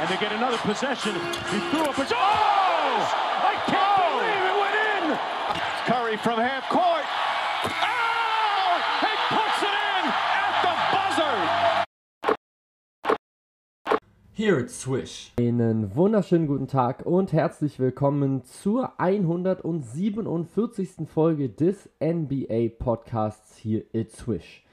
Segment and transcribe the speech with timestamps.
[0.00, 1.12] and they get another possession.
[1.12, 2.06] He threw up a...
[2.10, 2.16] Oh!
[2.16, 4.16] I can't oh!
[4.16, 5.04] believe it went in!
[5.84, 7.04] Curry from half court.
[7.68, 8.80] Oh!
[9.04, 10.08] He puts it in
[10.40, 11.36] at the buzzer!
[14.32, 15.34] Here it's Swish.
[15.38, 21.06] Einen wunderschönen guten Tag und herzlich willkommen zur 147.
[21.12, 24.64] Folge des NBA Podcasts Here it's Swish.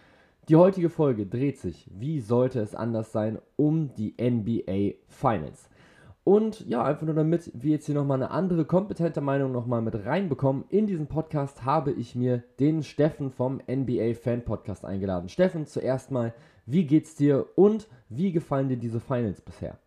[0.49, 5.69] Die heutige Folge dreht sich, wie sollte es anders sein, um die NBA Finals.
[6.23, 10.05] Und ja, einfach nur damit wir jetzt hier nochmal eine andere kompetente Meinung nochmal mit
[10.05, 15.27] reinbekommen, in diesem Podcast habe ich mir den Steffen vom NBA Fan Podcast eingeladen.
[15.27, 16.33] Steffen, zuerst mal,
[16.65, 19.77] wie geht's dir und wie gefallen dir diese Finals bisher?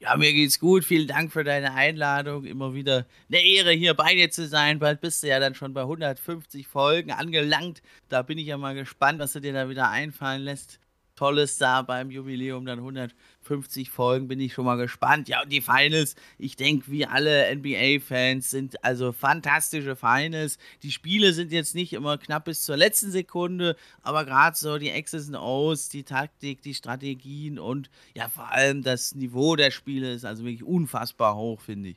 [0.00, 0.84] Ja, mir geht's gut.
[0.84, 2.44] Vielen Dank für deine Einladung.
[2.44, 4.78] Immer wieder eine Ehre, hier bei dir zu sein.
[4.78, 7.82] Bald bist du ja dann schon bei 150 Folgen angelangt.
[8.08, 10.78] Da bin ich ja mal gespannt, was du dir da wieder einfallen lässt.
[11.18, 15.28] Tolles da beim Jubiläum, dann 150 Folgen, bin ich schon mal gespannt.
[15.28, 20.58] Ja, und die Finals, ich denke, wie alle NBA-Fans sind also fantastische Finals.
[20.84, 24.90] Die Spiele sind jetzt nicht immer knapp bis zur letzten Sekunde, aber gerade so die
[24.90, 30.12] X's und O's, die Taktik, die Strategien und ja, vor allem das Niveau der Spiele
[30.12, 31.96] ist also wirklich unfassbar hoch, finde ich.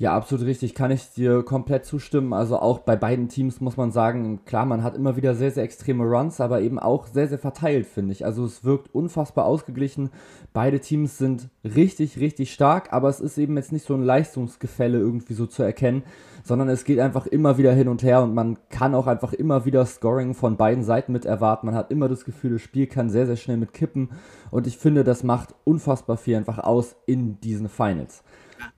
[0.00, 2.32] Ja, absolut richtig, kann ich dir komplett zustimmen.
[2.32, 5.62] Also auch bei beiden Teams muss man sagen, klar, man hat immer wieder sehr, sehr
[5.62, 8.24] extreme Runs, aber eben auch sehr, sehr verteilt, finde ich.
[8.24, 10.08] Also es wirkt unfassbar ausgeglichen.
[10.54, 14.96] Beide Teams sind richtig, richtig stark, aber es ist eben jetzt nicht so ein Leistungsgefälle
[14.96, 16.02] irgendwie so zu erkennen,
[16.44, 19.66] sondern es geht einfach immer wieder hin und her und man kann auch einfach immer
[19.66, 21.66] wieder Scoring von beiden Seiten mit erwarten.
[21.66, 24.08] Man hat immer das Gefühl, das Spiel kann sehr, sehr schnell mit kippen
[24.50, 28.22] und ich finde, das macht unfassbar viel einfach aus in diesen Finals.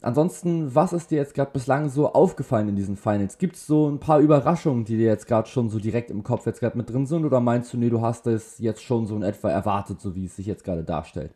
[0.01, 3.39] Ansonsten, was ist dir jetzt gerade bislang so aufgefallen in diesen Finals?
[3.39, 6.47] Gibt es so ein paar Überraschungen, die dir jetzt gerade schon so direkt im Kopf
[6.47, 7.25] jetzt gerade mit drin sind?
[7.25, 10.27] Oder meinst du, nee, du hast es jetzt schon so in etwa erwartet, so wie
[10.27, 11.35] es sich jetzt gerade darstellt?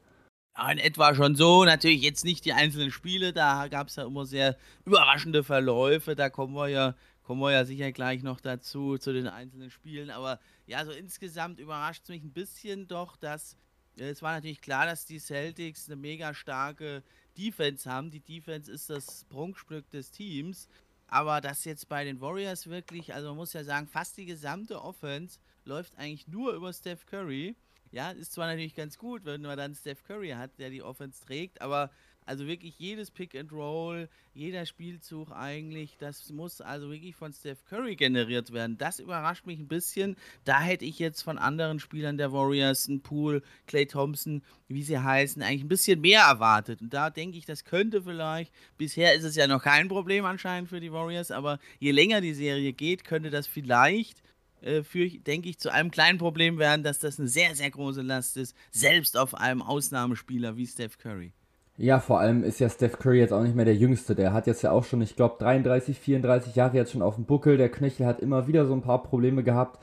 [0.56, 1.64] Ja, in etwa schon so.
[1.64, 6.16] Natürlich jetzt nicht die einzelnen Spiele, da gab es ja immer sehr überraschende Verläufe.
[6.16, 10.10] Da kommen wir ja, kommen wir ja sicher gleich noch dazu, zu den einzelnen Spielen.
[10.10, 13.56] Aber ja, so insgesamt überrascht es mich ein bisschen doch, dass
[13.98, 17.02] äh, es war natürlich klar, dass die Celtics eine mega starke
[17.36, 18.10] Defense haben.
[18.10, 20.68] Die Defense ist das Prunkstück des Teams.
[21.08, 24.82] Aber das jetzt bei den Warriors wirklich, also man muss ja sagen, fast die gesamte
[24.82, 27.54] Offense läuft eigentlich nur über Steph Curry.
[27.92, 31.24] Ja, ist zwar natürlich ganz gut, wenn man dann Steph Curry hat, der die Offense
[31.24, 31.90] trägt, aber
[32.26, 37.64] also wirklich jedes Pick and Roll, jeder Spielzug eigentlich, das muss also wirklich von Steph
[37.64, 38.76] Curry generiert werden.
[38.76, 40.16] Das überrascht mich ein bisschen.
[40.44, 44.98] Da hätte ich jetzt von anderen Spielern der Warriors, ein Pool, Clay Thompson, wie sie
[44.98, 46.82] heißen, eigentlich ein bisschen mehr erwartet.
[46.82, 50.68] Und da denke ich, das könnte vielleicht, bisher ist es ja noch kein Problem anscheinend
[50.68, 54.20] für die Warriors, aber je länger die Serie geht, könnte das vielleicht
[54.62, 58.02] äh, für, denke ich, zu einem kleinen Problem werden, dass das eine sehr, sehr große
[58.02, 61.32] Last ist, selbst auf einem Ausnahmespieler wie Steph Curry.
[61.78, 64.14] Ja, vor allem ist ja Steph Curry jetzt auch nicht mehr der Jüngste.
[64.14, 67.26] Der hat jetzt ja auch schon, ich glaube, 33, 34 Jahre jetzt schon auf dem
[67.26, 67.58] Buckel.
[67.58, 69.78] Der Knöchel hat immer wieder so ein paar Probleme gehabt.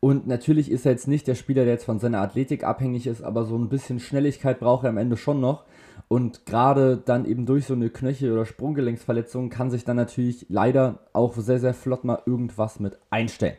[0.00, 3.22] Und natürlich ist er jetzt nicht der Spieler, der jetzt von seiner Athletik abhängig ist,
[3.22, 5.64] aber so ein bisschen Schnelligkeit braucht er am Ende schon noch.
[6.06, 11.00] Und gerade dann eben durch so eine Knöchel- oder Sprunggelenksverletzung kann sich dann natürlich leider
[11.12, 13.56] auch sehr, sehr flott mal irgendwas mit einstellen.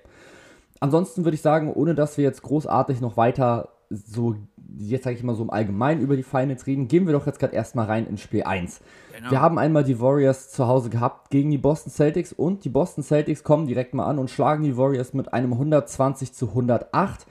[0.80, 4.36] Ansonsten würde ich sagen, ohne dass wir jetzt großartig noch weiter so,
[4.78, 7.40] jetzt sage ich mal so im Allgemeinen über die Finals reden, gehen wir doch jetzt
[7.40, 8.82] gerade erstmal rein in Spiel 1.
[9.16, 9.32] Genau.
[9.32, 13.04] Wir haben einmal die Warriors zu Hause gehabt gegen die Boston Celtics und die Boston
[13.04, 17.26] Celtics kommen direkt mal an und schlagen die Warriors mit einem 120 zu 108.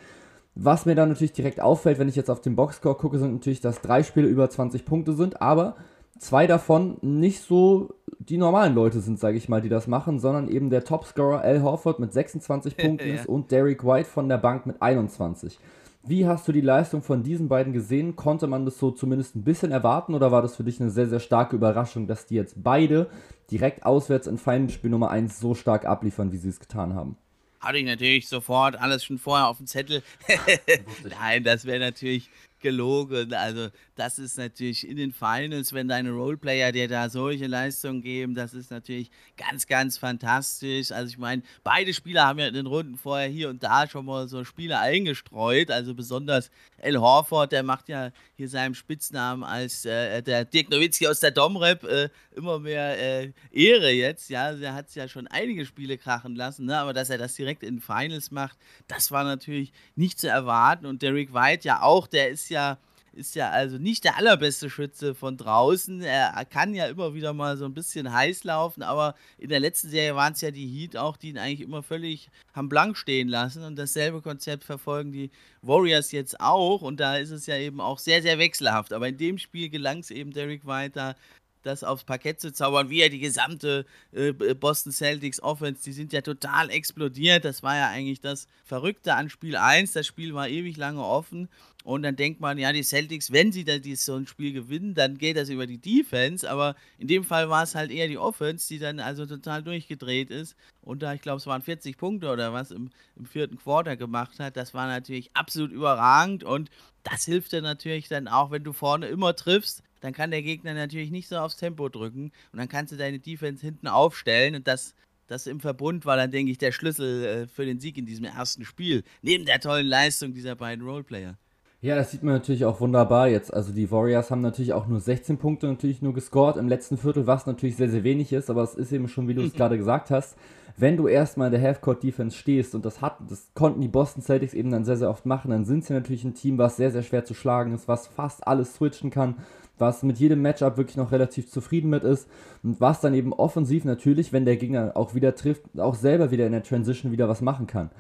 [0.55, 3.61] Was mir dann natürlich direkt auffällt, wenn ich jetzt auf den Boxscore gucke, sind natürlich,
[3.61, 5.77] dass drei Spiele über 20 Punkte sind, aber
[6.19, 10.49] zwei davon nicht so die normalen Leute sind, sage ich mal, die das machen, sondern
[10.49, 13.25] eben der Topscorer Al Horford mit 26 Punkten ja.
[13.27, 15.59] und Derek White von der Bank mit 21.
[16.09, 18.17] Wie hast du die Leistung von diesen beiden gesehen?
[18.17, 21.07] Konnte man das so zumindest ein bisschen erwarten oder war das für dich eine sehr,
[21.07, 23.11] sehr starke Überraschung, dass die jetzt beide
[23.51, 27.19] direkt auswärts in Feindspiel Nummer 1 so stark abliefern, wie sie es getan haben?
[27.61, 30.03] Hatte ich natürlich sofort alles schon vorher auf dem Zettel.
[31.21, 32.31] Nein, das wäre natürlich
[32.61, 33.33] gelogen.
[33.35, 38.35] Also das ist natürlich in den Finals, wenn deine Roleplayer dir da solche Leistungen geben,
[38.35, 40.93] das ist natürlich ganz, ganz fantastisch.
[40.93, 44.07] Also ich meine, beide Spieler haben ja in den Runden vorher hier und da schon
[44.07, 45.71] mal so Spiele eingestreut.
[45.71, 51.09] Also besonders El Horford, der macht ja hier seinem Spitznamen als äh, der Dirk Nowitzki
[51.09, 54.31] aus der Domrep äh, immer mehr äh, Ehre jetzt.
[54.31, 56.79] Ja, also er hat ja schon einige Spiele krachen lassen, ne?
[56.79, 58.57] aber dass er das direkt in den Finals macht,
[58.87, 60.87] das war natürlich nicht zu erwarten.
[60.87, 62.79] Und Derek White ja auch, der ist ja
[63.19, 66.03] ist ja also nicht der allerbeste Schütze von draußen.
[66.03, 69.89] Er kann ja immer wieder mal so ein bisschen heiß laufen, aber in der letzten
[69.89, 73.29] Serie waren es ja die Heat auch, die ihn eigentlich immer völlig haben blank stehen
[73.29, 73.65] lassen.
[73.65, 75.31] Und dasselbe Konzept verfolgen die
[75.63, 76.83] Warriors jetzt auch.
[76.83, 78.93] Und da ist es ja eben auch sehr, sehr wechselhaft.
[78.93, 81.17] Aber in dem Spiel gelang es eben Derek White
[81.63, 86.13] das aufs Parkett zu zaubern, wie ja die gesamte äh, Boston Celtics Offense, die sind
[86.13, 87.45] ja total explodiert.
[87.45, 89.93] Das war ja eigentlich das Verrückte an Spiel 1.
[89.93, 91.49] Das Spiel war ewig lange offen.
[91.85, 95.17] Und dann denkt man, ja, die Celtics, wenn sie da so ein Spiel gewinnen, dann
[95.17, 96.49] geht das über die Defense.
[96.51, 100.31] Aber in dem Fall war es halt eher die Offense, die dann also total durchgedreht
[100.31, 100.55] ist.
[100.83, 104.39] Und da, ich glaube, es waren 40 Punkte oder was im, im vierten Quarter gemacht
[104.39, 104.57] hat.
[104.57, 106.45] Das war natürlich absolut überragend.
[106.45, 106.69] Und
[107.05, 110.75] das hilft dir natürlich dann auch, wenn du vorne immer triffst dann kann der Gegner
[110.75, 114.67] natürlich nicht so aufs Tempo drücken und dann kannst du deine Defense hinten aufstellen und
[114.67, 114.95] das,
[115.27, 118.25] das im Verbund war dann, denke ich, der Schlüssel äh, für den Sieg in diesem
[118.25, 121.37] ersten Spiel, neben der tollen Leistung dieser beiden Roleplayer.
[121.81, 123.55] Ja, das sieht man natürlich auch wunderbar jetzt.
[123.55, 127.29] Also die Warriors haben natürlich auch nur 16 Punkte natürlich nur gescored im letzten Viertel,
[127.29, 129.79] was natürlich sehr, sehr wenig ist, aber es ist eben schon, wie du es gerade
[129.79, 130.37] gesagt hast,
[130.77, 134.55] wenn du erstmal in der Half-Court-Defense stehst und das hat, das konnten die Boston Celtics
[134.55, 137.03] eben dann sehr, sehr oft machen, dann sind sie natürlich ein Team, was sehr, sehr
[137.03, 139.37] schwer zu schlagen ist, was fast alles switchen kann,
[139.81, 142.29] was mit jedem Matchup wirklich noch relativ zufrieden mit ist
[142.63, 146.47] und was dann eben offensiv natürlich, wenn der Gegner auch wieder trifft, auch selber wieder
[146.47, 147.91] in der Transition wieder was machen kann.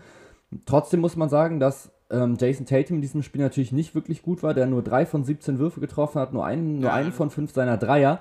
[0.66, 4.42] Trotzdem muss man sagen, dass ähm, Jason Tatum in diesem Spiel natürlich nicht wirklich gut
[4.42, 7.52] war, der nur 3 von 17 Würfe getroffen hat, nur einen, nur einen von 5
[7.52, 8.20] seiner Dreier.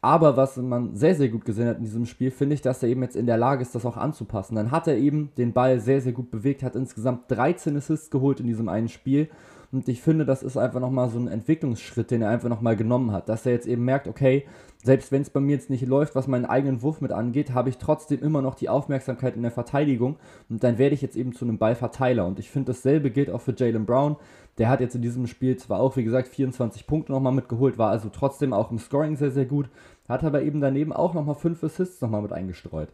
[0.00, 2.88] Aber was man sehr, sehr gut gesehen hat in diesem Spiel, finde ich, dass er
[2.88, 4.54] eben jetzt in der Lage ist, das auch anzupassen.
[4.54, 8.40] Dann hat er eben den Ball sehr, sehr gut bewegt, hat insgesamt 13 Assists geholt
[8.40, 9.28] in diesem einen Spiel
[9.76, 13.12] und ich finde, das ist einfach nochmal so ein Entwicklungsschritt, den er einfach nochmal genommen
[13.12, 13.28] hat.
[13.28, 14.46] Dass er jetzt eben merkt, okay,
[14.82, 17.68] selbst wenn es bei mir jetzt nicht läuft, was meinen eigenen Wurf mit angeht, habe
[17.68, 20.16] ich trotzdem immer noch die Aufmerksamkeit in der Verteidigung.
[20.48, 22.24] Und dann werde ich jetzt eben zu einem Ballverteiler.
[22.26, 24.16] Und ich finde, dasselbe gilt auch für Jalen Brown.
[24.56, 27.90] Der hat jetzt in diesem Spiel zwar auch, wie gesagt, 24 Punkte nochmal mitgeholt, war
[27.90, 29.68] also trotzdem auch im Scoring sehr, sehr gut,
[30.08, 32.88] hat aber eben daneben auch nochmal 5 Assists nochmal mit eingestreut.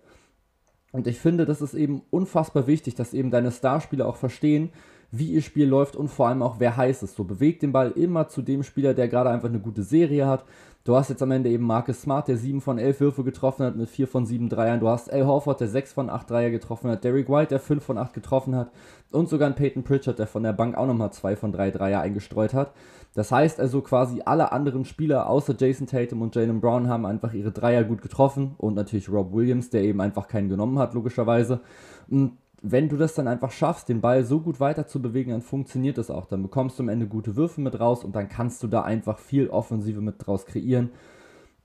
[0.91, 4.71] Und ich finde, das ist eben unfassbar wichtig, dass eben deine Starspieler auch verstehen,
[5.13, 7.17] wie ihr Spiel läuft und vor allem auch, wer heiß ist.
[7.17, 10.45] So bewegt den Ball immer zu dem Spieler, der gerade einfach eine gute Serie hat.
[10.85, 13.77] Du hast jetzt am Ende eben Marcus Smart, der 7 von 11 Würfe getroffen hat
[13.77, 14.81] mit 4 von 7 Dreiern.
[14.81, 17.05] Du hast Al Horford, der 6 von 8 Dreier getroffen hat.
[17.05, 18.73] Derek White, der 5 von 8 getroffen hat.
[19.13, 22.01] Und sogar ein Peyton Pritchard, der von der Bank auch nochmal 2 von 3 Dreier
[22.01, 22.73] eingestreut hat.
[23.15, 27.35] Das heißt also quasi alle anderen Spieler außer Jason Tatum und Jalen Brown haben einfach
[27.35, 28.55] ihre Dreier gut getroffen.
[28.57, 31.61] Und natürlich Rob Williams, der eben einfach keinen genommen hat, logischerweise.
[32.09, 35.43] Und wenn du das dann einfach schaffst, den Ball so gut weiter zu bewegen, dann
[35.43, 36.27] funktioniert das auch.
[36.27, 39.19] Dann bekommst du am Ende gute Würfe mit raus und dann kannst du da einfach
[39.19, 40.91] viel Offensive mit draus kreieren.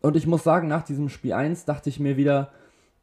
[0.02, 2.50] Und ich muss sagen, nach diesem Spiel 1 dachte ich mir wieder,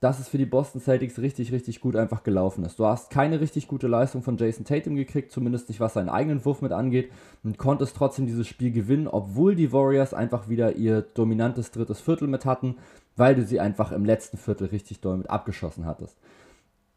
[0.00, 2.78] dass es für die Boston Celtics richtig, richtig gut einfach gelaufen ist.
[2.78, 6.44] Du hast keine richtig gute Leistung von Jason Tatum gekriegt, zumindest nicht was seinen eigenen
[6.44, 7.10] Wurf mit angeht,
[7.42, 12.28] und konntest trotzdem dieses Spiel gewinnen, obwohl die Warriors einfach wieder ihr dominantes drittes Viertel
[12.28, 12.76] mit hatten,
[13.16, 16.18] weil du sie einfach im letzten Viertel richtig doll mit abgeschossen hattest.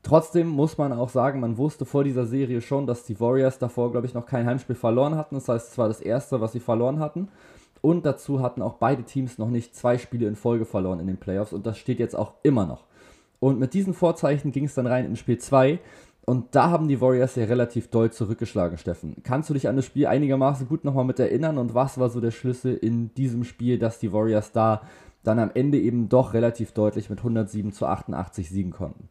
[0.03, 3.91] Trotzdem muss man auch sagen, man wusste vor dieser Serie schon, dass die Warriors davor,
[3.91, 5.35] glaube ich, noch kein Heimspiel verloren hatten.
[5.35, 7.27] Das heißt, es war das erste, was sie verloren hatten.
[7.81, 11.17] Und dazu hatten auch beide Teams noch nicht zwei Spiele in Folge verloren in den
[11.17, 11.53] Playoffs.
[11.53, 12.85] Und das steht jetzt auch immer noch.
[13.39, 15.79] Und mit diesen Vorzeichen ging es dann rein in Spiel 2.
[16.25, 19.15] Und da haben die Warriors ja relativ doll zurückgeschlagen, Steffen.
[19.23, 21.57] Kannst du dich an das Spiel einigermaßen gut nochmal mit erinnern?
[21.57, 24.81] Und was war so der Schlüssel in diesem Spiel, dass die Warriors da
[25.23, 29.07] dann am Ende eben doch relativ deutlich mit 107 zu 88 siegen konnten?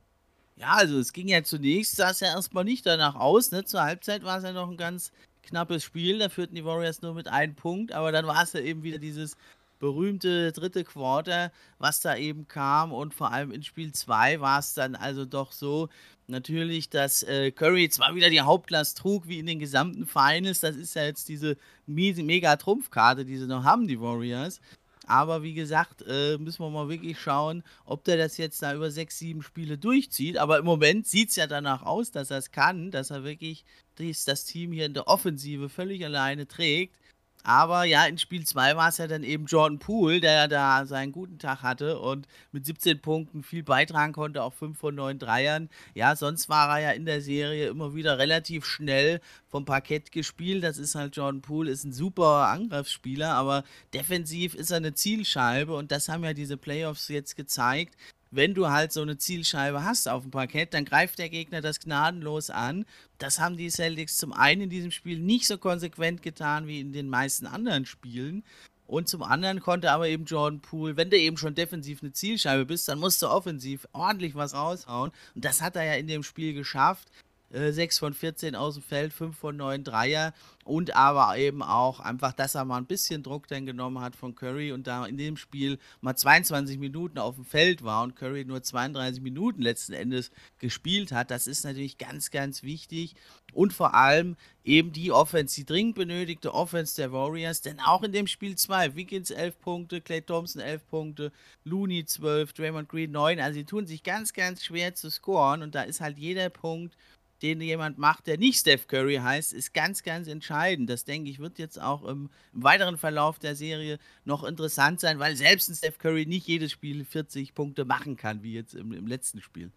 [0.58, 3.50] Ja, also es ging ja zunächst, sah es ja erstmal nicht danach aus.
[3.50, 3.64] Ne?
[3.64, 5.12] Zur Halbzeit war es ja noch ein ganz
[5.42, 6.18] knappes Spiel.
[6.18, 8.98] Da führten die Warriors nur mit einem Punkt, aber dann war es ja eben wieder
[8.98, 9.36] dieses
[9.78, 12.92] berühmte dritte Quarter, was da eben kam.
[12.92, 15.90] Und vor allem in Spiel 2 war es dann also doch so,
[16.26, 20.60] natürlich, dass äh, Curry zwar wieder die Hauptlast trug, wie in den gesamten Finals.
[20.60, 24.60] Das ist ja jetzt diese mega Trumpfkarte, die sie noch haben, die Warriors.
[25.06, 28.90] Aber wie gesagt, äh, müssen wir mal wirklich schauen, ob der das jetzt da über
[28.90, 30.36] sechs, sieben Spiele durchzieht.
[30.36, 33.64] Aber im Moment sieht es ja danach aus, dass er es kann, dass er wirklich
[33.96, 36.98] das, das Team hier in der Offensive völlig alleine trägt.
[37.46, 41.12] Aber ja, in Spiel 2 war es ja dann eben Jordan Poole, der da seinen
[41.12, 45.70] guten Tag hatte und mit 17 Punkten viel beitragen konnte, auch 5 von 9 Dreiern.
[45.94, 50.64] Ja, sonst war er ja in der Serie immer wieder relativ schnell vom Parkett gespielt.
[50.64, 53.62] Das ist halt Jordan Poole, ist ein super Angriffsspieler, aber
[53.94, 57.94] defensiv ist er eine Zielscheibe und das haben ja diese Playoffs jetzt gezeigt
[58.30, 61.80] wenn du halt so eine Zielscheibe hast auf dem Parkett, dann greift der Gegner das
[61.80, 62.84] gnadenlos an.
[63.18, 66.92] Das haben die Celtics zum einen in diesem Spiel nicht so konsequent getan wie in
[66.92, 68.44] den meisten anderen Spielen.
[68.86, 72.66] Und zum anderen konnte aber eben Jordan Poole, wenn du eben schon defensiv eine Zielscheibe
[72.66, 75.10] bist, dann musst du offensiv ordentlich was raushauen.
[75.34, 77.08] Und das hat er ja in dem Spiel geschafft.
[77.50, 80.32] 6 von 14 aus dem Feld, 5 von 9 Dreier.
[80.64, 84.34] Und aber eben auch einfach, dass er mal ein bisschen Druck dann genommen hat von
[84.34, 88.44] Curry und da in dem Spiel mal 22 Minuten auf dem Feld war und Curry
[88.44, 91.30] nur 32 Minuten letzten Endes gespielt hat.
[91.30, 93.14] Das ist natürlich ganz, ganz wichtig.
[93.52, 98.10] Und vor allem eben die Offense, die dringend benötigte Offense der Warriors, denn auch in
[98.10, 103.38] dem Spiel 2, Wiggins 11 Punkte, Clay Thompson 11 Punkte, Looney 12, Draymond Green 9,
[103.38, 106.96] also sie tun sich ganz, ganz schwer zu scoren und da ist halt jeder Punkt
[107.42, 110.88] den jemand macht, der nicht Steph Curry heißt, ist ganz, ganz entscheidend.
[110.88, 115.18] Das denke ich, wird jetzt auch im, im, weiteren Verlauf der Serie noch interessant sein,
[115.18, 118.92] weil selbst ein Steph Curry nicht jedes Spiel 40 Punkte machen kann, wie jetzt im,
[118.92, 119.70] im letzten Spiel.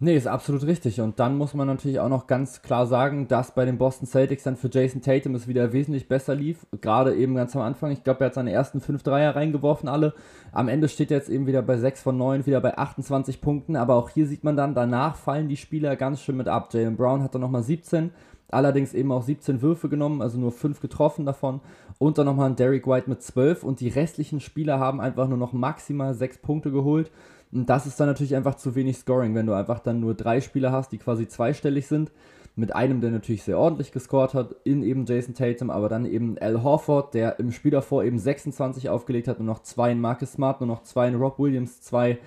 [0.00, 1.00] Nee, ist absolut richtig.
[1.00, 4.44] Und dann muss man natürlich auch noch ganz klar sagen, dass bei den Boston Celtics
[4.44, 6.66] dann für Jason Tatum es wieder wesentlich besser lief.
[6.80, 7.90] Gerade eben ganz am Anfang.
[7.90, 10.14] Ich glaube, er hat seine ersten fünf Dreier reingeworfen, alle.
[10.52, 13.74] Am Ende steht er jetzt eben wieder bei 6 von 9, wieder bei 28 Punkten.
[13.74, 16.72] Aber auch hier sieht man dann, danach fallen die Spieler ganz schön mit ab.
[16.72, 18.12] Jalen Brown hat dann nochmal 17,
[18.50, 21.60] allerdings eben auch 17 Würfe genommen, also nur 5 getroffen davon.
[21.98, 23.64] Und dann nochmal ein Derek White mit 12.
[23.64, 27.10] Und die restlichen Spieler haben einfach nur noch maximal 6 Punkte geholt.
[27.52, 30.40] Und das ist dann natürlich einfach zu wenig Scoring, wenn du einfach dann nur drei
[30.40, 32.12] Spieler hast, die quasi zweistellig sind.
[32.56, 36.36] Mit einem, der natürlich sehr ordentlich gescored hat, in eben Jason Tatum, aber dann eben
[36.38, 40.32] Al Horford, der im Spiel davor eben 26 aufgelegt hat, nur noch zwei in Marcus
[40.32, 42.18] Smart, nur noch zwei in Rob Williams, zwei.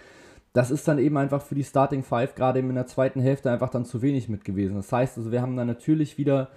[0.54, 3.52] Das ist dann eben einfach für die Starting Five gerade eben in der zweiten Hälfte
[3.52, 4.76] einfach dann zu wenig mit gewesen.
[4.76, 6.50] Das heißt also, wir haben dann natürlich wieder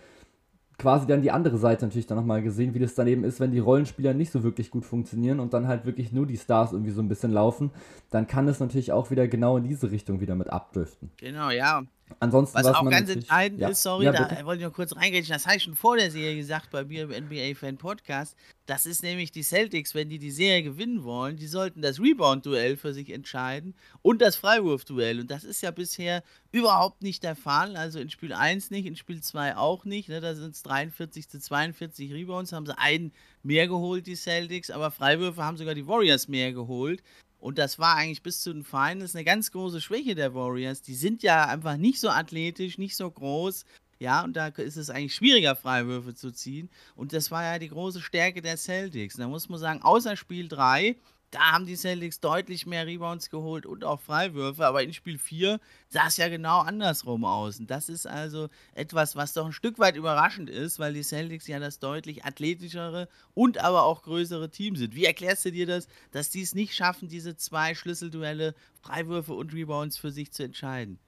[0.78, 3.52] quasi dann die andere Seite natürlich dann nochmal gesehen, wie das dann eben ist, wenn
[3.52, 6.90] die Rollenspieler nicht so wirklich gut funktionieren und dann halt wirklich nur die Stars irgendwie
[6.90, 7.70] so ein bisschen laufen,
[8.10, 11.10] dann kann es natürlich auch wieder genau in diese Richtung wieder mit abdriften.
[11.16, 11.82] Genau, ja.
[12.20, 13.68] Ansonsten, was, was auch ganz entscheidend ja.
[13.68, 16.10] ist, sorry, ja, da wollte ich noch kurz reingehen, das habe ich schon vor der
[16.10, 20.18] Serie gesagt bei mir im NBA Fan Podcast, das ist nämlich die Celtics, wenn die
[20.18, 25.30] die Serie gewinnen wollen, die sollten das Rebound-Duell für sich entscheiden und das Freiwurf-Duell und
[25.30, 29.22] das ist ja bisher überhaupt nicht der Fall, also in Spiel 1 nicht, in Spiel
[29.22, 30.20] 2 auch nicht, ne?
[30.20, 34.90] da sind es 43 zu 42 Rebounds, haben sie einen mehr geholt, die Celtics, aber
[34.90, 37.02] Freiwürfe haben sogar die Warriors mehr geholt.
[37.44, 40.80] Und das war eigentlich bis zu den Finals eine ganz große Schwäche der Warriors.
[40.80, 43.66] Die sind ja einfach nicht so athletisch, nicht so groß.
[43.98, 46.70] Ja, und da ist es eigentlich schwieriger, Freiwürfe zu ziehen.
[46.96, 49.16] Und das war ja die große Stärke der Celtics.
[49.16, 50.96] Da muss man sagen, außer Spiel 3
[51.34, 55.58] da haben die Celtics deutlich mehr Rebounds geholt und auch Freiwürfe, aber in Spiel 4
[55.88, 57.58] sah es ja genau andersrum aus.
[57.58, 61.48] Und das ist also etwas, was doch ein Stück weit überraschend ist, weil die Celtics
[61.48, 64.94] ja das deutlich athletischere und aber auch größere Team sind.
[64.94, 69.52] Wie erklärst du dir das, dass die es nicht schaffen, diese zwei Schlüsselduelle, Freiwürfe und
[69.52, 71.00] Rebounds für sich zu entscheiden?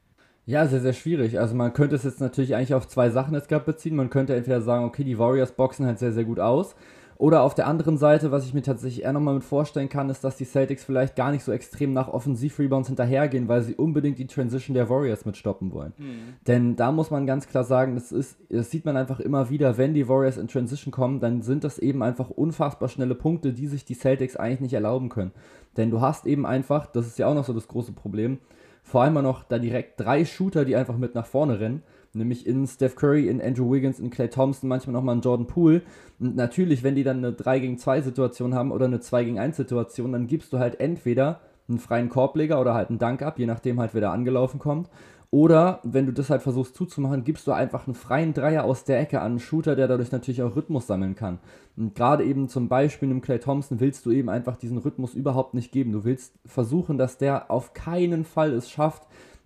[0.44, 1.38] Ja, sehr, sehr schwierig.
[1.38, 3.96] Also man könnte es jetzt natürlich eigentlich auf zwei Sachen jetzt gerade beziehen.
[3.96, 6.74] Man könnte entweder sagen, okay, die Warriors boxen halt sehr, sehr gut aus.
[7.18, 10.22] Oder auf der anderen Seite, was ich mir tatsächlich eher nochmal mit vorstellen kann, ist,
[10.22, 14.26] dass die Celtics vielleicht gar nicht so extrem nach Offensiv-Rebounds hinterhergehen, weil sie unbedingt die
[14.26, 15.92] Transition der Warriors mitstoppen wollen.
[15.96, 16.34] Mhm.
[16.46, 19.78] Denn da muss man ganz klar sagen, das, ist, das sieht man einfach immer wieder,
[19.78, 23.66] wenn die Warriors in Transition kommen, dann sind das eben einfach unfassbar schnelle Punkte, die
[23.66, 25.32] sich die Celtics eigentlich nicht erlauben können.
[25.76, 28.38] Denn du hast eben einfach, das ist ja auch noch so das große Problem,
[28.82, 31.82] vor allem noch da direkt drei Shooter, die einfach mit nach vorne rennen
[32.16, 35.82] Nämlich in Steph Curry, in Andrew Wiggins, in Clay Thompson, manchmal nochmal in Jordan Poole.
[36.18, 39.38] Und natürlich, wenn die dann eine 3 gegen 2 Situation haben oder eine 2 gegen
[39.38, 43.38] 1 Situation, dann gibst du halt entweder einen freien Korbleger oder halt einen Dank ab,
[43.38, 44.88] je nachdem halt, wer da angelaufen kommt.
[45.32, 49.00] Oder wenn du das halt versuchst zuzumachen, gibst du einfach einen freien Dreier aus der
[49.00, 51.40] Ecke an einen Shooter, der dadurch natürlich auch Rhythmus sammeln kann.
[51.76, 55.54] Und gerade eben zum Beispiel im Clay Thompson willst du eben einfach diesen Rhythmus überhaupt
[55.54, 55.92] nicht geben.
[55.92, 59.02] Du willst versuchen, dass der auf keinen Fall es schafft,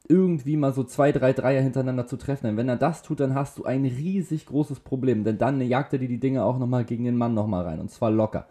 [0.08, 2.46] irgendwie mal so zwei, drei Dreier hintereinander zu treffen.
[2.46, 5.24] Denn wenn er das tut, dann hast du ein riesig großes Problem.
[5.24, 7.80] Denn dann jagt er dir die Dinge auch nochmal gegen den Mann nochmal rein.
[7.80, 8.46] Und zwar locker.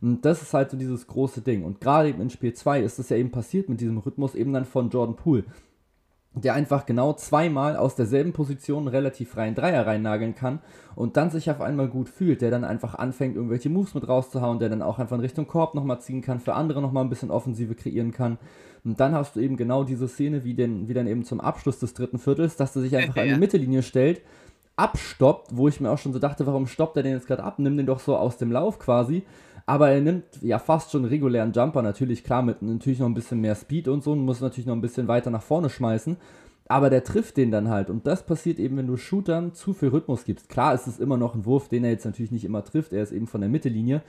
[0.00, 1.64] Und das ist halt so dieses große Ding.
[1.64, 4.52] Und gerade eben in Spiel 2 ist es ja eben passiert mit diesem Rhythmus eben
[4.52, 5.44] dann von Jordan Poole.
[6.36, 10.58] Der einfach genau zweimal aus derselben Position relativ freien Dreier reinnageln kann
[10.96, 14.58] und dann sich auf einmal gut fühlt, der dann einfach anfängt, irgendwelche Moves mit rauszuhauen,
[14.58, 17.30] der dann auch einfach in Richtung Korb nochmal ziehen kann, für andere nochmal ein bisschen
[17.30, 18.38] Offensive kreieren kann.
[18.84, 21.78] Und dann hast du eben genau diese Szene, wie, den, wie dann eben zum Abschluss
[21.78, 24.20] des dritten Viertels, dass er sich einfach an die Mittellinie stellt,
[24.76, 27.58] abstoppt, wo ich mir auch schon so dachte, warum stoppt er den jetzt gerade ab?
[27.58, 29.22] Nimm den doch so aus dem Lauf quasi.
[29.66, 33.14] Aber er nimmt ja fast schon einen regulären Jumper, natürlich klar mit natürlich noch ein
[33.14, 36.16] bisschen mehr Speed und so und muss natürlich noch ein bisschen weiter nach vorne schmeißen.
[36.66, 37.90] Aber der trifft den dann halt.
[37.90, 40.48] Und das passiert eben, wenn du Shootern zu viel Rhythmus gibst.
[40.48, 42.92] Klar ist es immer noch ein Wurf, den er jetzt natürlich nicht immer trifft.
[42.92, 44.02] Er ist eben von der Mittellinie.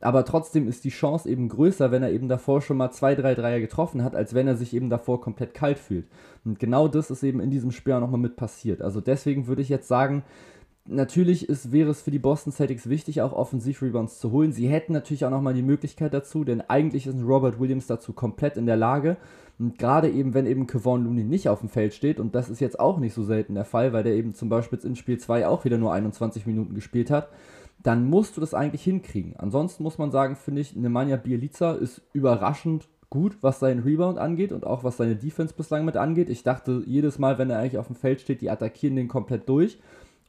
[0.00, 3.34] Aber trotzdem ist die Chance eben größer, wenn er eben davor schon mal zwei, drei
[3.34, 6.06] Dreier getroffen hat, als wenn er sich eben davor komplett kalt fühlt.
[6.44, 8.80] Und genau das ist eben in diesem Spiel auch nochmal mit passiert.
[8.80, 10.24] Also deswegen würde ich jetzt sagen,
[10.92, 14.52] Natürlich ist, wäre es für die Boston Celtics wichtig, auch Offensiv-Rebounds zu holen.
[14.52, 18.56] Sie hätten natürlich auch nochmal die Möglichkeit dazu, denn eigentlich ist Robert Williams dazu komplett
[18.56, 19.16] in der Lage.
[19.60, 22.60] Und gerade eben, wenn eben Kevon Looney nicht auf dem Feld steht, und das ist
[22.60, 25.46] jetzt auch nicht so selten der Fall, weil der eben zum Beispiel in Spiel 2
[25.46, 27.28] auch wieder nur 21 Minuten gespielt hat,
[27.80, 29.34] dann musst du das eigentlich hinkriegen.
[29.36, 34.50] Ansonsten muss man sagen, finde ich, Nemanja Bielica ist überraschend gut, was seinen Rebound angeht
[34.50, 36.30] und auch was seine Defense bislang mit angeht.
[36.30, 39.48] Ich dachte jedes Mal, wenn er eigentlich auf dem Feld steht, die attackieren den komplett
[39.48, 39.78] durch.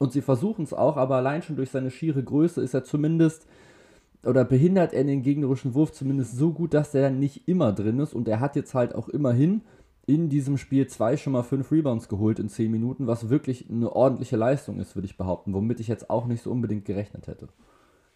[0.01, 3.46] Und sie versuchen es auch, aber allein schon durch seine schiere Größe ist er zumindest
[4.24, 8.15] oder behindert er den gegnerischen Wurf zumindest so gut, dass er nicht immer drin ist.
[8.15, 9.62] Und er hat jetzt halt auch immerhin
[10.08, 13.96] in diesem Spiel zwei schon mal fünf Rebounds geholt in zehn Minuten, was wirklich eine
[13.96, 17.50] ordentliche Leistung ist, würde ich behaupten, womit ich jetzt auch nicht so unbedingt gerechnet hätte.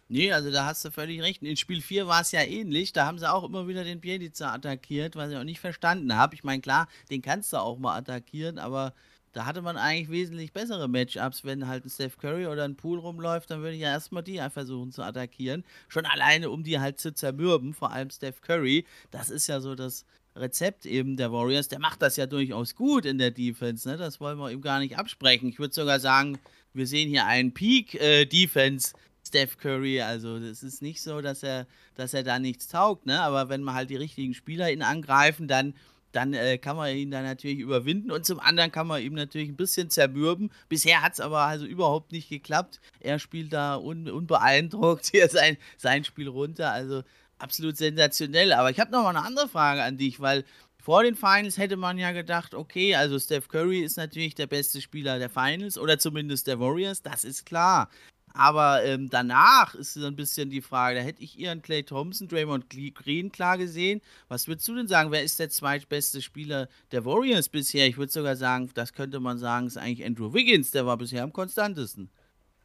[0.08, 1.40] Nee, also da hast du völlig recht.
[1.44, 2.94] In Spiel 4 war es ja ähnlich.
[2.94, 6.34] Da haben sie auch immer wieder den Bielica attackiert, was ich auch nicht verstanden habe.
[6.34, 8.92] Ich meine, klar, den kannst du auch mal attackieren, aber
[9.36, 11.44] da hatte man eigentlich wesentlich bessere Matchups.
[11.44, 14.40] Wenn halt ein Steph Curry oder ein Pool rumläuft, dann würde ich ja erstmal die
[14.50, 15.62] versuchen zu attackieren.
[15.88, 18.86] Schon alleine, um die halt zu zermürben, vor allem Steph Curry.
[19.10, 21.68] Das ist ja so das Rezept eben der Warriors.
[21.68, 23.86] Der macht das ja durchaus gut in der Defense.
[23.86, 23.98] Ne?
[23.98, 25.50] Das wollen wir ihm gar nicht absprechen.
[25.50, 26.38] Ich würde sogar sagen,
[26.72, 28.94] wir sehen hier einen Peak-Defense.
[28.94, 30.00] Äh, Steph Curry.
[30.00, 33.20] Also es ist nicht so, dass er, dass er da nichts taugt, ne?
[33.20, 35.74] Aber wenn man halt die richtigen Spieler ihn angreifen, dann,
[36.16, 39.48] dann äh, kann man ihn da natürlich überwinden und zum anderen kann man ihm natürlich
[39.48, 40.50] ein bisschen zermürben.
[40.68, 42.80] Bisher hat es aber also überhaupt nicht geklappt.
[43.00, 46.72] Er spielt da un, unbeeindruckt hier sein, sein Spiel runter.
[46.72, 47.02] Also
[47.38, 48.52] absolut sensationell.
[48.54, 50.44] Aber ich habe noch mal eine andere Frage an dich, weil
[50.78, 54.80] vor den Finals hätte man ja gedacht, okay, also Steph Curry ist natürlich der beste
[54.80, 57.90] Spieler der Finals oder zumindest der Warriors, das ist klar.
[58.36, 62.28] Aber ähm, danach ist so ein bisschen die Frage, da hätte ich ihren Clay Thompson,
[62.28, 64.02] Draymond Green klar gesehen.
[64.28, 67.86] Was würdest du denn sagen, wer ist der zweitbeste Spieler der Warriors bisher?
[67.86, 71.22] Ich würde sogar sagen, das könnte man sagen, ist eigentlich Andrew Wiggins, der war bisher
[71.22, 72.10] am konstantesten.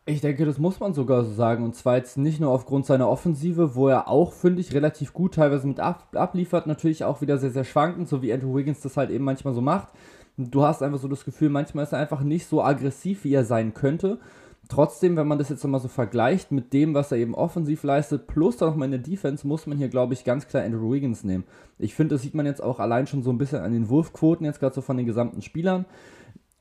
[0.05, 1.63] Ich denke, das muss man sogar so sagen.
[1.63, 5.35] Und zwar jetzt nicht nur aufgrund seiner Offensive, wo er auch, finde ich, relativ gut
[5.35, 6.67] teilweise mit ab abliefert.
[6.67, 9.61] Natürlich auch wieder sehr, sehr schwankend, so wie Andrew Wiggins das halt eben manchmal so
[9.61, 9.89] macht.
[10.37, 13.45] Du hast einfach so das Gefühl, manchmal ist er einfach nicht so aggressiv, wie er
[13.45, 14.19] sein könnte.
[14.71, 18.27] Trotzdem, wenn man das jetzt nochmal so vergleicht mit dem, was er eben offensiv leistet,
[18.27, 21.25] plus dann nochmal in der Defense, muss man hier, glaube ich, ganz klar Andrew Wiggins
[21.25, 21.43] nehmen.
[21.77, 24.45] Ich finde, das sieht man jetzt auch allein schon so ein bisschen an den Wurfquoten,
[24.45, 25.83] jetzt gerade so von den gesamten Spielern.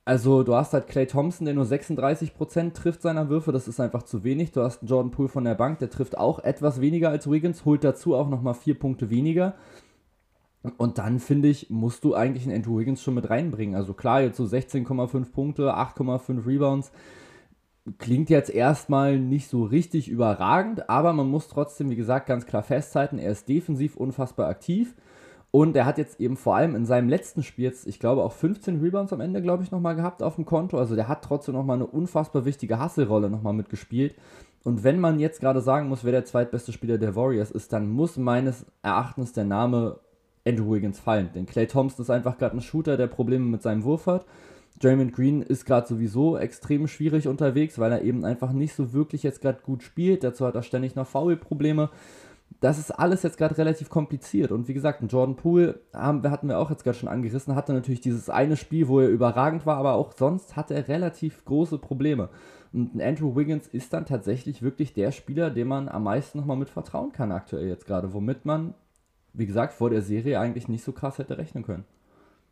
[0.05, 4.03] Also, du hast halt Clay Thompson, der nur 36% trifft seiner Würfe, das ist einfach
[4.03, 4.51] zu wenig.
[4.51, 7.85] Du hast Jordan Poole von der Bank, der trifft auch etwas weniger als Wiggins, holt
[7.85, 9.55] dazu auch nochmal vier Punkte weniger.
[10.79, 13.77] Und dann finde ich, musst du eigentlich einen Andrew Wiggins schon mit reinbringen.
[13.77, 16.91] Also klar, jetzt so 16,5 Punkte, 8,5 Rebounds
[17.99, 22.63] klingt jetzt erstmal nicht so richtig überragend, aber man muss trotzdem, wie gesagt, ganz klar
[22.63, 24.95] festhalten, er ist defensiv unfassbar aktiv
[25.51, 28.33] und er hat jetzt eben vor allem in seinem letzten Spiel jetzt, ich glaube, auch
[28.33, 30.79] 15 Rebounds am Ende, glaube ich, nochmal gehabt auf dem Konto.
[30.79, 34.15] Also der hat trotzdem nochmal eine unfassbar wichtige Hasselrolle nochmal mitgespielt.
[34.63, 37.91] Und wenn man jetzt gerade sagen muss, wer der zweitbeste Spieler der Warriors ist, dann
[37.91, 39.99] muss meines Erachtens der Name
[40.47, 41.31] Andrew Wiggins fallen.
[41.35, 44.27] Denn Clay Thompson ist einfach gerade ein Shooter, der Probleme mit seinem Wurf hat.
[44.81, 49.23] Draymond Green ist gerade sowieso extrem schwierig unterwegs, weil er eben einfach nicht so wirklich
[49.23, 50.25] jetzt gerade gut spielt.
[50.25, 51.91] Dazu hat er ständig noch Foul-Probleme.
[52.61, 54.51] Das ist alles jetzt gerade relativ kompliziert.
[54.51, 58.01] Und wie gesagt, Jordan Poole haben, hatten wir auch jetzt gerade schon angerissen, hatte natürlich
[58.01, 62.31] dieses eine Spiel, wo er überragend war, aber auch sonst hatte er relativ große Probleme.
[62.73, 66.71] Und Andrew Wiggins ist dann tatsächlich wirklich der Spieler, dem man am meisten nochmal mit
[66.71, 68.75] vertrauen kann aktuell jetzt gerade, womit man,
[69.35, 71.85] wie gesagt, vor der Serie eigentlich nicht so krass hätte rechnen können.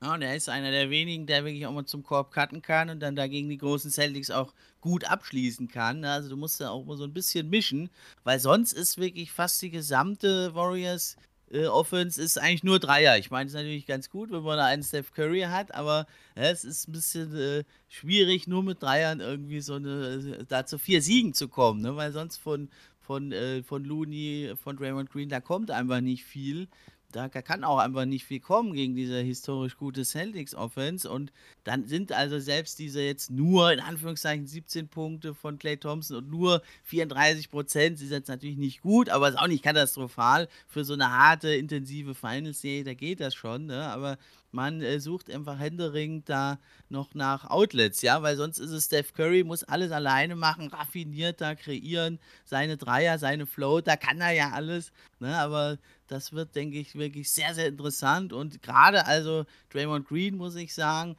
[0.01, 2.89] Ja, und er ist einer der wenigen, der wirklich auch mal zum Korb cutten kann
[2.89, 6.01] und dann dagegen die großen Celtics auch gut abschließen kann.
[6.01, 6.13] Ne?
[6.13, 7.91] Also du musst da auch mal so ein bisschen mischen,
[8.23, 11.17] weil sonst ist wirklich fast die gesamte Warriors
[11.51, 13.19] äh, Offense ist eigentlich nur Dreier.
[13.19, 16.07] Ich meine, es ist natürlich ganz gut, wenn man da einen Steph Curry hat, aber
[16.37, 20.79] ja, es ist ein bisschen äh, schwierig, nur mit Dreiern irgendwie so eine, da zu
[20.79, 21.97] vier Siegen zu kommen, ne?
[21.97, 22.69] weil sonst von,
[23.01, 26.69] von, äh, von Looney, von Draymond Green, da kommt einfach nicht viel
[27.11, 31.33] da kann auch einfach nicht viel kommen gegen diese historisch gute Celtics Offense und
[31.65, 36.31] dann sind also selbst diese jetzt nur in Anführungszeichen 17 Punkte von Clay Thompson und
[36.31, 40.93] nur 34 Prozent ist jetzt natürlich nicht gut, aber ist auch nicht katastrophal für so
[40.93, 43.85] eine harte, intensive Finals-Serie, da geht das schon, ne?
[43.85, 44.19] aber
[44.51, 49.13] man äh, sucht einfach händeringend da noch nach Outlets, ja, weil sonst ist es Steph
[49.13, 54.51] Curry, muss alles alleine machen, raffinierter kreieren, seine Dreier, seine Flow, da kann er ja
[54.51, 60.09] alles, ne, aber das wird, denke ich, wirklich sehr, sehr interessant und gerade also Draymond
[60.09, 61.17] Green, muss ich sagen,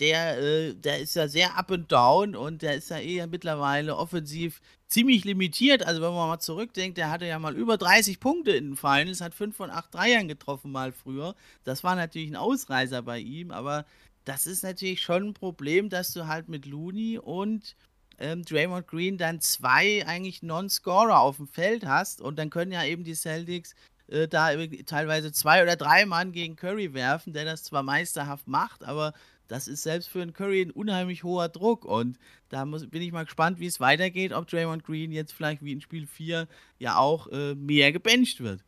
[0.00, 3.96] der, äh, der ist ja sehr up and down und der ist ja eher mittlerweile
[3.96, 5.86] offensiv ziemlich limitiert.
[5.86, 9.20] Also wenn man mal zurückdenkt, der hatte ja mal über 30 Punkte in den Finals,
[9.20, 11.34] hat 5 von 8 Dreiern getroffen mal früher.
[11.64, 13.86] Das war natürlich ein Ausreißer bei ihm, aber
[14.24, 17.76] das ist natürlich schon ein Problem, dass du halt mit Looney und
[18.18, 22.84] ähm, Draymond Green dann zwei eigentlich Non-Scorer auf dem Feld hast und dann können ja
[22.84, 23.74] eben die Celtics
[24.12, 24.50] äh, da
[24.86, 29.12] teilweise zwei oder drei Mann gegen Curry werfen, der das zwar meisterhaft macht, aber
[29.48, 31.84] das ist selbst für einen Curry ein unheimlich hoher Druck.
[31.84, 35.62] Und da muss, bin ich mal gespannt, wie es weitergeht, ob Draymond Green jetzt vielleicht
[35.62, 36.46] wie in Spiel 4
[36.78, 38.64] ja auch äh, mehr gebencht wird.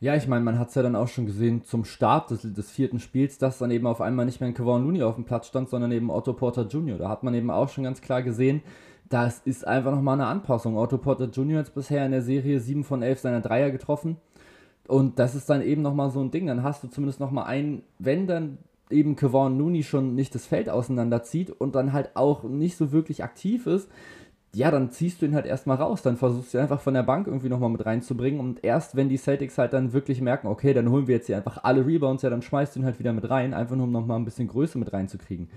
[0.00, 2.70] Ja, ich meine, man hat es ja dann auch schon gesehen zum Start des, des,
[2.70, 5.46] vierten Spiels, dass dann eben auf einmal nicht mehr ein Kevon Looney auf dem Platz
[5.46, 6.98] stand, sondern eben Otto Porter Jr.
[6.98, 8.62] Da hat man eben auch schon ganz klar gesehen,
[9.08, 10.76] das ist einfach nochmal eine Anpassung.
[10.76, 11.60] Otto Porter Jr.
[11.60, 14.16] hat bisher in der Serie 7 von 11 seiner Dreier getroffen.
[14.86, 16.46] Und das ist dann eben nochmal so ein Ding.
[16.46, 18.58] Dann hast du zumindest nochmal einen, wenn dann
[18.90, 23.24] eben Kevon Looney schon nicht das Feld auseinanderzieht und dann halt auch nicht so wirklich
[23.24, 23.88] aktiv ist,
[24.54, 26.02] ja, dann ziehst du ihn halt erstmal raus.
[26.02, 28.40] Dann versuchst du ihn einfach von der Bank irgendwie nochmal mit reinzubringen.
[28.40, 31.36] Und erst wenn die Celtics halt dann wirklich merken, okay, dann holen wir jetzt hier
[31.36, 33.92] einfach alle Rebounds, ja, dann schmeißt du ihn halt wieder mit rein, einfach nur um
[33.92, 35.48] nochmal ein bisschen Größe mit reinzukriegen.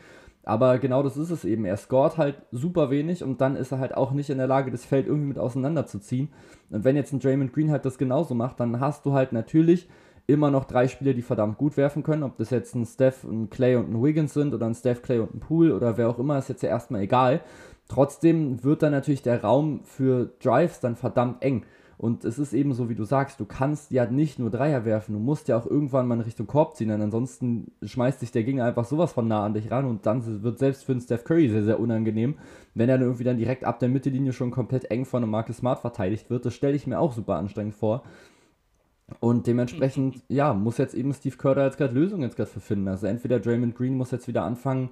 [0.43, 1.65] Aber genau das ist es eben.
[1.65, 4.71] Er scoret halt super wenig und dann ist er halt auch nicht in der Lage,
[4.71, 6.30] das Feld irgendwie mit auseinanderzuziehen.
[6.69, 9.89] Und wenn jetzt ein Draymond Green halt das genauso macht, dann hast du halt natürlich
[10.28, 12.23] immer noch drei Spieler, die verdammt gut werfen können.
[12.23, 15.19] Ob das jetzt ein Steph, ein Clay und ein Wiggins sind oder ein Steph, Clay
[15.19, 17.41] und ein Pool oder wer auch immer, ist jetzt ja erstmal egal.
[17.88, 21.65] Trotzdem wird dann natürlich der Raum für Drives dann verdammt eng.
[21.97, 25.13] Und es ist eben so, wie du sagst, du kannst ja nicht nur Dreier werfen,
[25.13, 28.43] du musst ja auch irgendwann mal in Richtung Korb ziehen, denn ansonsten schmeißt sich der
[28.43, 31.23] Gegner einfach sowas von nah an dich ran und dann wird selbst für einen Steph
[31.23, 32.36] Curry sehr, sehr unangenehm,
[32.75, 35.57] wenn er dann irgendwie dann direkt ab der Mittellinie schon komplett eng von einem Marcus
[35.57, 36.45] Smart verteidigt wird.
[36.45, 38.03] Das stelle ich mir auch super anstrengend vor.
[39.19, 42.60] Und dementsprechend, ja, muss jetzt eben Steve Kerr da jetzt gerade Lösungen jetzt gerade für
[42.60, 42.89] finden.
[42.89, 44.89] Also entweder Draymond Green muss jetzt wieder anfangen,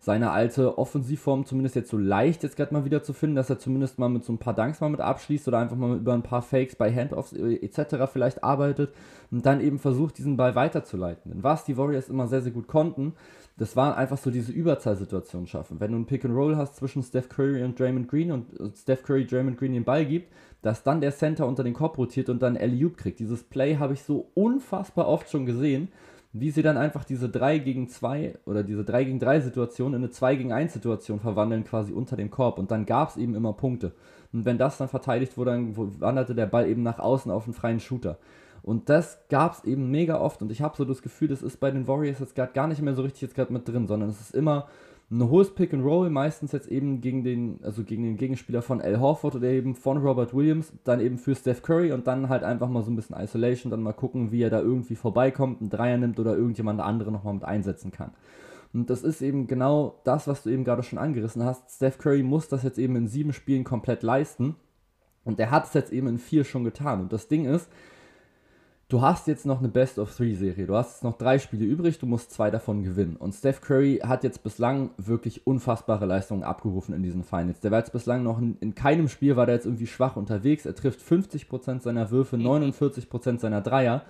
[0.00, 3.58] seine alte Offensivform zumindest jetzt so leicht jetzt gerade mal wieder zu finden, dass er
[3.58, 6.22] zumindest mal mit so ein paar Dunks mal mit abschließt oder einfach mal über ein
[6.22, 8.10] paar Fakes bei Handoffs äh, etc.
[8.10, 8.94] vielleicht arbeitet
[9.32, 11.32] und dann eben versucht, diesen Ball weiterzuleiten.
[11.32, 13.14] Denn was die Warriors immer sehr, sehr gut konnten,
[13.56, 15.80] das war einfach so diese Überzahlsituation schaffen.
[15.80, 19.02] Wenn du ein Pick and Roll hast zwischen Steph Curry und Draymond Green und Steph
[19.02, 20.32] Curry Draymond Green den Ball gibt,
[20.62, 23.18] dass dann der Center unter den Korb rotiert und dann alley kriegt.
[23.18, 25.88] Dieses Play habe ich so unfassbar oft schon gesehen
[26.32, 30.02] wie sie dann einfach diese 3 gegen 2 oder diese 3 gegen 3 Situation in
[30.02, 32.58] eine 2 gegen 1 Situation verwandeln, quasi unter dem Korb.
[32.58, 33.92] Und dann gab es eben immer Punkte.
[34.32, 37.54] Und wenn das dann verteidigt wurde, dann wanderte der Ball eben nach außen auf einen
[37.54, 38.18] freien Shooter.
[38.62, 40.42] Und das gab es eben mega oft.
[40.42, 42.82] Und ich habe so das Gefühl, das ist bei den Warriors jetzt gerade gar nicht
[42.82, 44.68] mehr so richtig jetzt gerade mit drin, sondern es ist immer
[45.10, 48.82] ein hohes Pick and Roll, meistens jetzt eben gegen den, also gegen den Gegenspieler von
[48.82, 52.42] Al Horford oder eben von Robert Williams, dann eben für Steph Curry und dann halt
[52.42, 55.70] einfach mal so ein bisschen Isolation, dann mal gucken, wie er da irgendwie vorbeikommt, einen
[55.70, 58.12] Dreier nimmt oder irgendjemand andere nochmal mit einsetzen kann.
[58.74, 61.70] Und das ist eben genau das, was du eben gerade schon angerissen hast.
[61.70, 64.56] Steph Curry muss das jetzt eben in sieben Spielen komplett leisten.
[65.24, 67.00] Und er hat es jetzt eben in vier schon getan.
[67.00, 67.70] Und das Ding ist,
[68.88, 70.66] du hast jetzt noch eine Best of Three Serie.
[70.66, 73.16] Du hast jetzt noch drei Spiele übrig, du musst zwei davon gewinnen.
[73.16, 77.60] Und Steph Curry hat jetzt bislang wirklich unfassbare Leistungen abgerufen in diesen Finals.
[77.60, 80.64] Der war jetzt bislang noch in, in keinem Spiel war der jetzt irgendwie schwach unterwegs.
[80.64, 83.38] Er trifft 50% seiner Würfe, 49% mhm.
[83.38, 84.02] seiner Dreier.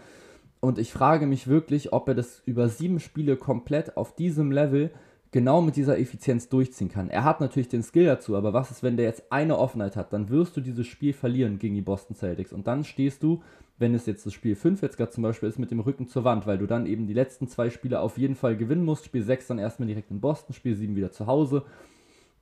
[0.60, 4.90] Und ich frage mich wirklich, ob er das über sieben Spiele komplett auf diesem Level
[5.30, 7.10] genau mit dieser Effizienz durchziehen kann.
[7.10, 10.12] Er hat natürlich den Skill dazu, aber was ist, wenn der jetzt eine Offenheit hat?
[10.12, 12.52] Dann wirst du dieses Spiel verlieren gegen die Boston Celtics.
[12.52, 13.42] Und dann stehst du
[13.78, 16.24] wenn es jetzt das Spiel 5 jetzt gerade zum Beispiel ist, mit dem Rücken zur
[16.24, 19.04] Wand, weil du dann eben die letzten zwei Spiele auf jeden Fall gewinnen musst.
[19.04, 21.62] Spiel 6 dann erstmal direkt in Boston, Spiel 7 wieder zu Hause.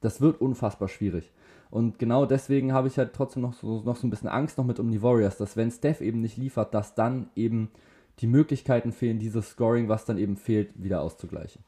[0.01, 1.31] Das wird unfassbar schwierig.
[1.71, 4.65] Und genau deswegen habe ich halt trotzdem noch so, noch so ein bisschen Angst noch
[4.65, 7.71] mit um die Warriors, dass wenn Steph eben nicht liefert, dass dann eben
[8.21, 11.63] die Möglichkeiten fehlen, dieses Scoring, was dann eben fehlt, wieder auszugleichen.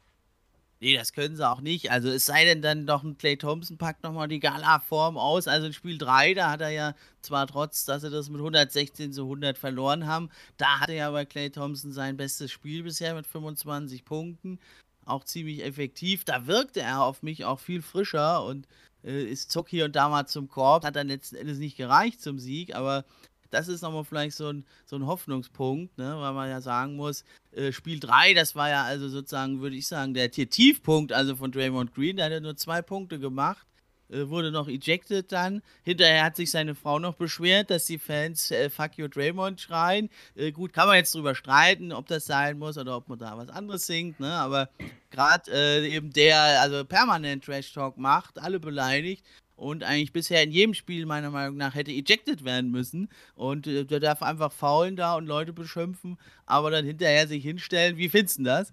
[0.81, 1.91] Nee, das können sie auch nicht.
[1.91, 5.49] Also es sei denn dann doch ein Clay Thompson packt nochmal die Gala-Form aus.
[5.49, 9.12] Also in Spiel 3, da hat er ja zwar trotz, dass sie das mit 116
[9.12, 13.27] zu 100 verloren haben, da hatte ja aber Clay Thompson sein bestes Spiel bisher mit
[13.27, 14.61] 25 Punkten.
[15.05, 16.25] Auch ziemlich effektiv.
[16.25, 18.69] Da wirkte er auf mich auch viel frischer und
[19.03, 20.85] äh, ist zock hier und da mal zum Korb.
[20.85, 23.05] Hat dann letzten Endes nicht gereicht zum Sieg, aber
[23.51, 26.17] das ist nochmal vielleicht so ein, so ein Hoffnungspunkt, ne?
[26.19, 29.87] weil man ja sagen muss, äh, Spiel 3, das war ja also sozusagen, würde ich
[29.87, 33.67] sagen, der Tiefpunkt also von Draymond Green, der hat ja nur zwei Punkte gemacht,
[34.11, 35.63] äh, wurde noch ejected dann.
[35.83, 40.09] Hinterher hat sich seine Frau noch beschwert, dass die Fans äh, Fuck you Draymond schreien.
[40.35, 43.37] Äh, gut, kann man jetzt drüber streiten, ob das sein muss oder ob man da
[43.37, 44.33] was anderes singt, ne?
[44.33, 44.71] aber
[45.11, 49.25] gerade äh, eben der also permanent Trash Talk macht, alle beleidigt,
[49.59, 53.09] und eigentlich bisher in jedem Spiel meiner Meinung nach hätte ejected werden müssen.
[53.35, 56.16] Und äh, der darf einfach faulen da und Leute beschimpfen,
[56.47, 57.97] aber dann hinterher sich hinstellen.
[57.97, 58.73] Wie findest du das?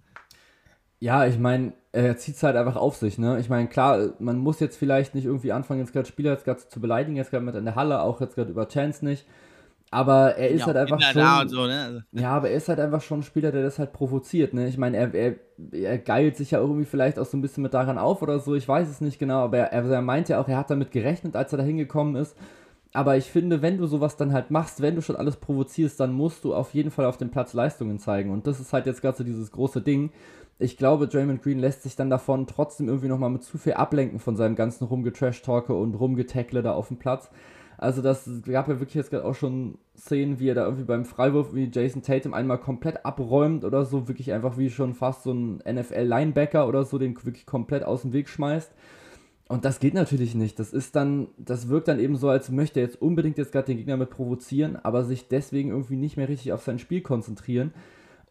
[1.00, 3.40] Ja, ich meine, er zieht es halt einfach auf sich, ne?
[3.40, 6.68] Ich meine, klar, man muss jetzt vielleicht nicht irgendwie anfangen, jetzt gerade Spieler jetzt gerade
[6.68, 9.26] zu beleidigen, jetzt gerade mit in der Halle, auch jetzt gerade über Chance nicht.
[9.96, 11.48] Aber er ist ja, halt einfach schon.
[11.48, 11.82] So, ne?
[11.82, 12.00] also.
[12.12, 14.54] Ja, aber er ist halt einfach schon ein Spieler, der das halt provoziert.
[14.54, 14.68] Ne?
[14.68, 15.36] Ich meine, er, er,
[15.72, 18.56] er geilt sich ja irgendwie vielleicht auch so ein bisschen mit daran auf oder so.
[18.56, 21.38] Ich weiß es nicht genau, aber er, er meint ja auch, er hat damit gerechnet,
[21.38, 22.36] als er da hingekommen ist.
[22.92, 26.12] Aber ich finde, wenn du sowas dann halt machst, wenn du schon alles provozierst, dann
[26.12, 28.32] musst du auf jeden Fall auf dem Platz Leistungen zeigen.
[28.32, 30.12] Und das ist halt jetzt gerade so dieses große Ding.
[30.60, 34.20] Ich glaube, Draymond Green lässt sich dann davon trotzdem irgendwie nochmal mit zu viel ablenken
[34.20, 37.30] von seinem ganzen Rumgetrash-Talke und Rumgetackle da auf dem Platz.
[37.78, 41.06] Also das gab ja wirklich jetzt gerade auch schon Szenen, wie er da irgendwie beim
[41.06, 45.34] Freiwurf wie Jason Tatum einmal komplett abräumt oder so, wirklich einfach wie schon fast so
[45.34, 48.72] ein NFL-Linebacker oder so, den wirklich komplett aus dem Weg schmeißt.
[49.48, 50.58] Und das geht natürlich nicht.
[50.58, 53.68] Das ist dann, das wirkt dann eben so, als möchte er jetzt unbedingt jetzt gerade
[53.68, 57.74] den Gegner mit provozieren, aber sich deswegen irgendwie nicht mehr richtig auf sein Spiel konzentrieren.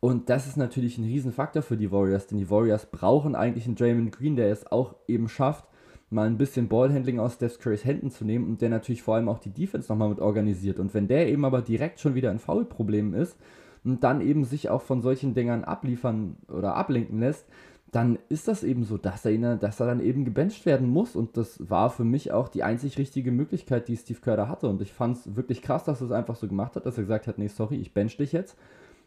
[0.01, 3.77] Und das ist natürlich ein Riesenfaktor für die Warriors, denn die Warriors brauchen eigentlich einen
[3.77, 5.65] Draymond Green, der es auch eben schafft,
[6.15, 9.29] mal ein bisschen Ballhandling aus Steph Currys Händen zu nehmen und der natürlich vor allem
[9.29, 10.79] auch die Defense nochmal mit organisiert.
[10.79, 13.37] Und wenn der eben aber direkt schon wieder in Foulproblemen ist
[13.85, 17.47] und dann eben sich auch von solchen Dingern abliefern oder ablenken lässt,
[17.91, 21.15] dann ist das eben so, dass er, ihn, dass er dann eben gebencht werden muss.
[21.15, 24.69] Und das war für mich auch die einzig richtige Möglichkeit, die Steve Kerr da hatte.
[24.69, 27.05] Und ich fand es wirklich krass, dass er es einfach so gemacht hat, dass er
[27.05, 28.57] gesagt hat, nee, sorry, ich bench dich jetzt.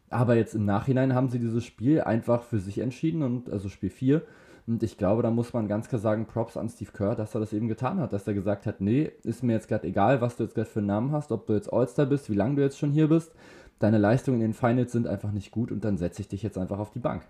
[0.09, 3.89] Aber jetzt im Nachhinein haben sie dieses Spiel einfach für sich entschieden und also Spiel
[3.89, 4.21] 4
[4.67, 7.39] und ich glaube, da muss man ganz klar sagen, Props an Steve Kerr, dass er
[7.39, 10.36] das eben getan hat, dass er gesagt hat, nee, ist mir jetzt gerade egal, was
[10.36, 12.62] du jetzt gerade für einen Namen hast, ob du jetzt All-Star bist, wie lange du
[12.63, 13.32] jetzt schon hier bist.
[13.80, 16.58] Deine Leistungen in den Finals sind einfach nicht gut und dann setze ich dich jetzt
[16.58, 17.23] einfach auf die Bank.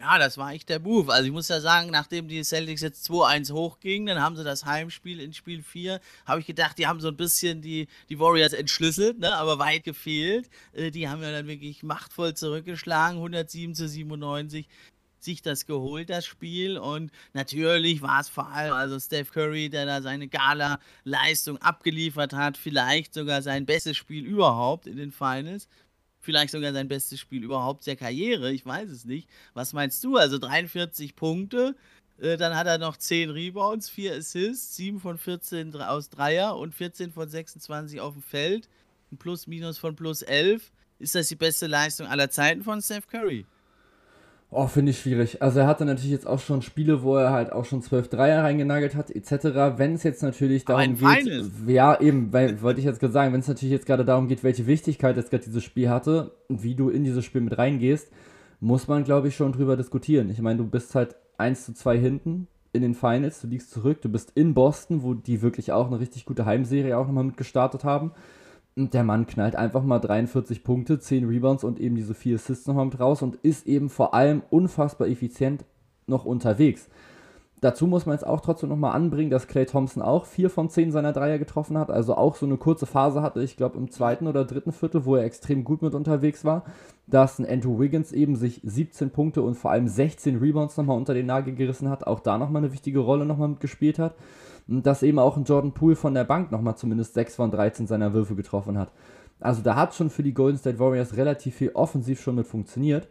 [0.00, 1.12] Ja, das war echt der Move.
[1.12, 4.66] Also ich muss ja sagen, nachdem die Celtics jetzt 2-1 hochgingen, dann haben sie das
[4.66, 8.52] Heimspiel in Spiel 4, habe ich gedacht, die haben so ein bisschen die, die Warriors
[8.52, 9.34] entschlüsselt, ne?
[9.34, 10.50] aber weit gefehlt.
[10.72, 14.68] Äh, die haben ja dann wirklich machtvoll zurückgeschlagen, 107 zu 97
[15.24, 16.78] sich das geholt, das Spiel.
[16.78, 22.56] Und natürlich war es vor allem also Steph Curry, der da seine Gala-Leistung abgeliefert hat.
[22.56, 25.68] Vielleicht sogar sein bestes Spiel überhaupt in den Finals.
[26.20, 28.52] Vielleicht sogar sein bestes Spiel überhaupt der Karriere.
[28.52, 29.28] Ich weiß es nicht.
[29.52, 30.16] Was meinst du?
[30.16, 31.76] Also 43 Punkte.
[32.18, 36.74] Äh, dann hat er noch 10 Rebounds, 4 Assists, 7 von 14 aus Dreier und
[36.74, 38.68] 14 von 26 auf dem Feld.
[39.12, 40.72] Ein Plus-Minus von plus 11.
[40.98, 43.44] Ist das die beste Leistung aller Zeiten von Steph Curry?
[44.56, 45.42] Oh, finde ich schwierig.
[45.42, 48.44] Also er hatte natürlich jetzt auch schon Spiele, wo er halt auch schon 12 Dreier
[48.44, 49.76] reingenagelt hat, etc.
[49.78, 53.40] Wenn es jetzt natürlich darum geht, ja eben, weil, wollte ich jetzt gerade sagen, wenn
[53.40, 56.76] es natürlich jetzt gerade darum geht, welche Wichtigkeit jetzt gerade dieses Spiel hatte und wie
[56.76, 58.12] du in dieses Spiel mit reingehst,
[58.60, 60.30] muss man glaube ich schon drüber diskutieren.
[60.30, 64.02] Ich meine, du bist halt 1 zu 2 hinten in den Finals, du liegst zurück,
[64.02, 67.36] du bist in Boston, wo die wirklich auch eine richtig gute Heimserie auch nochmal mit
[67.36, 68.12] gestartet haben.
[68.76, 72.86] Der Mann knallt einfach mal 43 Punkte, 10 Rebounds und eben diese 4 Assists nochmal
[72.86, 75.64] mit raus und ist eben vor allem unfassbar effizient
[76.08, 76.88] noch unterwegs.
[77.60, 80.90] Dazu muss man jetzt auch trotzdem nochmal anbringen, dass Clay Thompson auch 4 von 10
[80.90, 84.26] seiner Dreier getroffen hat, also auch so eine kurze Phase hatte, ich glaube im zweiten
[84.26, 86.64] oder dritten Viertel, wo er extrem gut mit unterwegs war,
[87.06, 91.14] dass ein Andrew Wiggins eben sich 17 Punkte und vor allem 16 Rebounds nochmal unter
[91.14, 94.14] den Nagel gerissen hat, auch da nochmal eine wichtige Rolle nochmal mitgespielt hat
[94.66, 98.12] dass eben auch ein Jordan Poole von der Bank nochmal zumindest 6 von 13 seiner
[98.12, 98.92] Würfe getroffen hat.
[99.40, 103.08] Also da hat schon für die Golden State Warriors relativ viel offensiv schon mit funktioniert.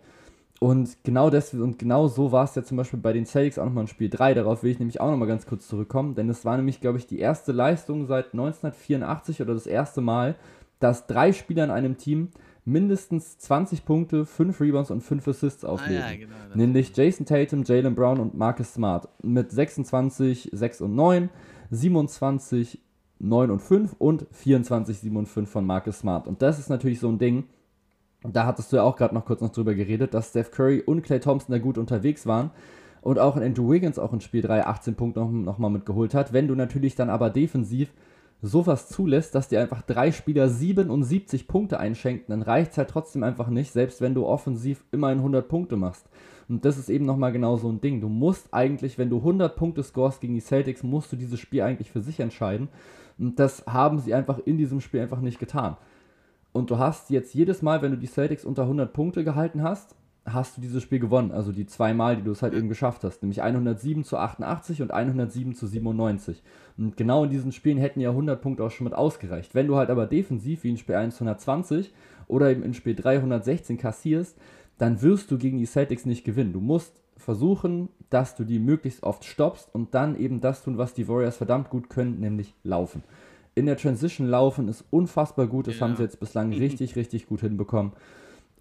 [0.60, 3.66] Und genau das und genau so war es ja zum Beispiel bei den Celtics auch
[3.66, 4.34] nochmal in Spiel 3.
[4.34, 7.06] Darauf will ich nämlich auch nochmal ganz kurz zurückkommen, denn es war nämlich, glaube ich,
[7.06, 10.36] die erste Leistung seit 1984 oder das erste Mal,
[10.80, 12.30] dass drei Spieler in einem Team
[12.66, 16.04] mindestens 20 Punkte, 5 Rebounds und 5 Assists auflegen.
[16.04, 20.96] Ah, ja, genau, Nämlich Jason Tatum, Jalen Brown und Marcus Smart mit 26, 6 und
[20.96, 21.30] 9,
[21.72, 22.80] 27,
[23.20, 26.28] 9 und 5 und 24, 7 und 5 von Marcus Smart.
[26.28, 27.46] Und das ist natürlich so ein Ding,
[28.24, 31.04] da hattest du ja auch gerade noch kurz noch drüber geredet, dass Steph Curry und
[31.04, 32.52] Clay Thompson da gut unterwegs waren
[33.02, 36.32] und auch Andrew Wiggins auch in Spiel 3 18 Punkte noch, noch mal mitgeholt hat.
[36.32, 37.92] Wenn du natürlich dann aber defensiv
[38.44, 43.24] sowas zulässt, dass dir einfach drei Spieler 77 Punkte einschenken, dann reicht es halt trotzdem
[43.24, 46.06] einfach nicht, selbst wenn du offensiv immerhin 100 Punkte machst.
[46.50, 48.02] Und das ist eben nochmal genau so ein Ding.
[48.02, 51.62] Du musst eigentlich, wenn du 100 Punkte scorest gegen die Celtics, musst du dieses Spiel
[51.62, 52.68] eigentlich für sich entscheiden.
[53.18, 55.78] Und das haben sie einfach in diesem Spiel einfach nicht getan.
[56.52, 59.96] Und du hast jetzt jedes Mal, wenn du die Celtics unter 100 Punkte gehalten hast,
[60.26, 61.32] hast du dieses Spiel gewonnen.
[61.32, 63.22] Also die zwei Mal, die du es halt eben geschafft hast.
[63.22, 66.42] Nämlich 107 zu 88 und 107 zu 97.
[66.78, 69.54] Und genau in diesen Spielen hätten ja 100 Punkte auch schon mit ausgereicht.
[69.54, 71.94] Wenn du halt aber defensiv wie in Spiel 1 120
[72.28, 74.38] oder eben in Spiel 3 116 kassierst,
[74.78, 76.54] dann wirst du gegen die Celtics nicht gewinnen.
[76.54, 80.94] Du musst versuchen, dass du die möglichst oft stoppst und dann eben das tun, was
[80.94, 83.04] die Warriors verdammt gut können, nämlich laufen.
[83.56, 85.68] In der Transition laufen ist unfassbar gut.
[85.68, 85.82] Das ja.
[85.82, 87.94] haben sie jetzt bislang richtig, richtig gut hinbekommen.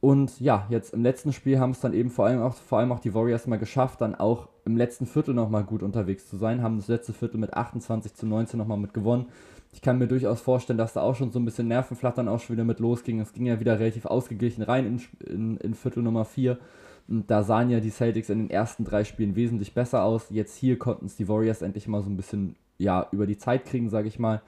[0.02, 2.90] Und ja, jetzt im letzten Spiel haben es dann eben vor allem auch, vor allem
[2.90, 6.60] auch die Warriors mal geschafft, dann auch im letzten Viertel nochmal gut unterwegs zu sein,
[6.60, 9.26] haben das letzte Viertel mit 28 zu 19 nochmal mit gewonnen.
[9.72, 12.56] Ich kann mir durchaus vorstellen, dass da auch schon so ein bisschen Nervenflattern auch schon
[12.56, 13.20] wieder mit losging.
[13.20, 16.58] Es ging ja wieder relativ ausgeglichen rein in, in, in Viertel Nummer 4.
[17.06, 20.30] Und da sahen ja die Celtics in den ersten drei Spielen wesentlich besser aus.
[20.30, 23.66] Jetzt hier konnten es die Warriors endlich mal so ein bisschen ja, über die Zeit
[23.66, 24.42] kriegen, sage ich mal.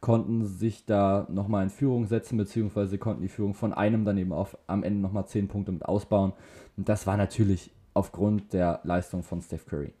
[0.00, 4.32] Konnten sich da nochmal in Führung setzen, beziehungsweise konnten die Führung von einem dann eben
[4.32, 6.32] auf, am Ende nochmal 10 Punkte mit ausbauen.
[6.76, 9.92] Und das war natürlich aufgrund der Leistung von Steph Curry.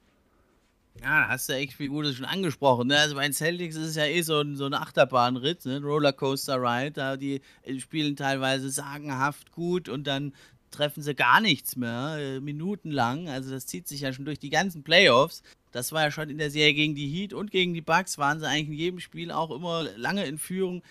[1.02, 2.88] Ja, hast du echt viel Gutes schon angesprochen.
[2.88, 2.98] Ne?
[2.98, 5.80] Also bei den Celtics ist es ja eh so ein, so ein Achterbahnritt, ne?
[5.80, 6.92] Rollercoaster Ride.
[6.92, 7.40] Da die
[7.78, 10.32] spielen teilweise sagenhaft gut und dann
[10.70, 13.28] treffen sie gar nichts mehr, äh, minutenlang.
[13.28, 15.42] Also das zieht sich ja schon durch die ganzen Playoffs.
[15.78, 18.40] Das war ja schon in der Serie gegen die Heat und gegen die Bucks, waren
[18.40, 20.82] sie eigentlich in jedem Spiel auch immer lange in Führung.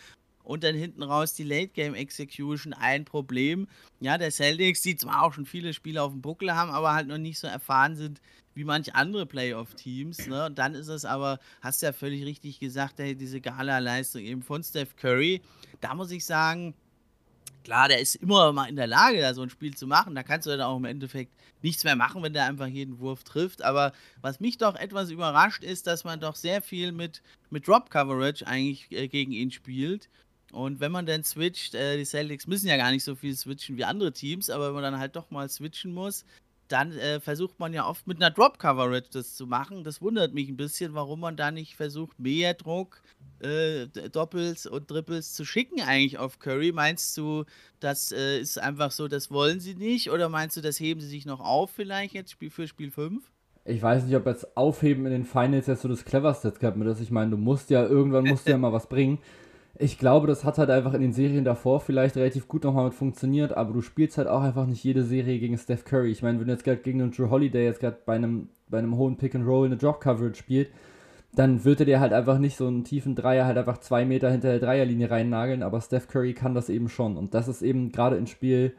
[0.44, 3.68] Und dann hinten raus die Late Game Execution ein Problem.
[4.00, 7.10] Ja, der Celtics, die zwar auch schon viele Spiele auf dem Buckel haben, aber halt
[7.10, 8.22] noch nicht so erfahren sind
[8.54, 10.28] wie manche andere Playoff-Teams.
[10.28, 10.46] Ne?
[10.46, 14.64] Und dann ist es aber, hast du ja völlig richtig gesagt, diese Gala-Leistung eben von
[14.64, 15.42] Steph Curry.
[15.82, 16.74] Da muss ich sagen,
[17.68, 20.16] klar, der ist immer mal in der Lage, da so ein Spiel zu machen.
[20.16, 23.26] Da kannst du dann auch im Endeffekt nichts mehr machen, wenn der einfach jeden Wurf
[23.26, 23.62] trifft.
[23.62, 28.48] Aber was mich doch etwas überrascht ist, dass man doch sehr viel mit, mit Drop-Coverage
[28.48, 30.08] eigentlich äh, gegen ihn spielt.
[30.54, 33.76] Und wenn man dann switcht, äh, die Celtics müssen ja gar nicht so viel switchen
[33.76, 36.24] wie andere Teams, aber wenn man dann halt doch mal switchen muss,
[36.68, 39.84] dann äh, versucht man ja oft mit einer Drop-Coverage das zu machen.
[39.84, 43.02] Das wundert mich ein bisschen, warum man da nicht versucht, mehr Druck,
[43.40, 46.72] äh, Doppels und Triples zu schicken eigentlich auf Curry.
[46.72, 47.46] Meinst du,
[47.80, 50.12] das äh, ist einfach so, das wollen sie nicht?
[50.12, 53.24] Oder meinst du, das heben sie sich noch auf vielleicht jetzt Spiel für Spiel 5?
[53.66, 57.02] Ich weiß nicht, ob jetzt Aufheben in den Finals jetzt so das cleverste mit, dass
[57.02, 59.20] ich meine, du musst ja, irgendwann musst du ja mal was bringen.
[59.80, 62.96] Ich glaube, das hat halt einfach in den Serien davor vielleicht relativ gut nochmal mit
[62.96, 66.10] funktioniert, aber du spielst halt auch einfach nicht jede Serie gegen Steph Curry.
[66.10, 68.80] Ich meine, wenn du jetzt gerade gegen einen Drew Holiday jetzt gerade bei einem, bei
[68.80, 70.72] einem hohen Pick and Roll eine Drop Coverage spielt,
[71.36, 74.32] dann wird er dir halt einfach nicht so einen tiefen Dreier halt einfach zwei Meter
[74.32, 77.16] hinter der Dreierlinie reinnageln, aber Steph Curry kann das eben schon.
[77.16, 78.74] Und das ist eben gerade in Spiel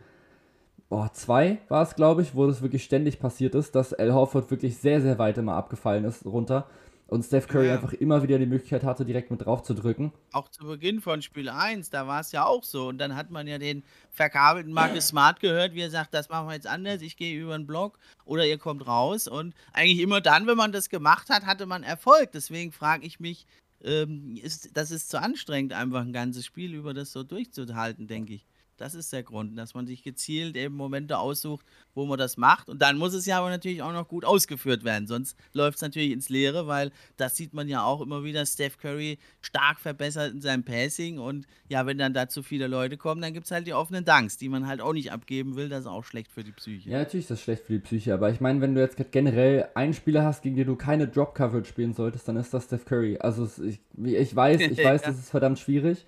[0.90, 4.78] 2 war es, glaube ich, wo das wirklich ständig passiert ist, dass Al Horford wirklich
[4.78, 6.66] sehr, sehr weit immer abgefallen ist runter
[7.08, 7.74] und Steph Curry ja.
[7.74, 10.12] einfach immer wieder die Möglichkeit hatte, direkt mit drauf zu drücken.
[10.32, 12.88] Auch zu Beginn von Spiel 1, da war es ja auch so.
[12.88, 16.48] Und dann hat man ja den verkabelten Marcus Smart gehört, wie er sagt, das machen
[16.48, 19.26] wir jetzt anders, ich gehe über den Block oder ihr kommt raus.
[19.26, 22.30] Und eigentlich immer dann, wenn man das gemacht hat, hatte man Erfolg.
[22.32, 23.46] Deswegen frage ich mich,
[23.82, 28.34] ähm, ist, das ist zu anstrengend, einfach ein ganzes Spiel über das so durchzuhalten, denke
[28.34, 28.46] ich.
[28.78, 32.68] Das ist der Grund, dass man sich gezielt eben Momente aussucht, wo man das macht.
[32.68, 35.08] Und dann muss es ja aber natürlich auch noch gut ausgeführt werden.
[35.08, 38.46] Sonst läuft es natürlich ins Leere, weil das sieht man ja auch immer wieder.
[38.46, 41.18] Steph Curry stark verbessert in seinem Passing.
[41.18, 44.04] Und ja, wenn dann da zu viele Leute kommen, dann gibt es halt die offenen
[44.04, 45.68] Dunks, die man halt auch nicht abgeben will.
[45.68, 46.88] Das ist auch schlecht für die Psyche.
[46.88, 48.14] Ja, natürlich ist das schlecht für die Psyche.
[48.14, 51.68] Aber ich meine, wenn du jetzt generell einen Spieler hast, gegen den du keine Drop-Coverage
[51.68, 53.18] spielen solltest, dann ist das Steph Curry.
[53.18, 55.08] Also ich, ich weiß, ich weiß, ja.
[55.08, 56.06] das ist verdammt schwierig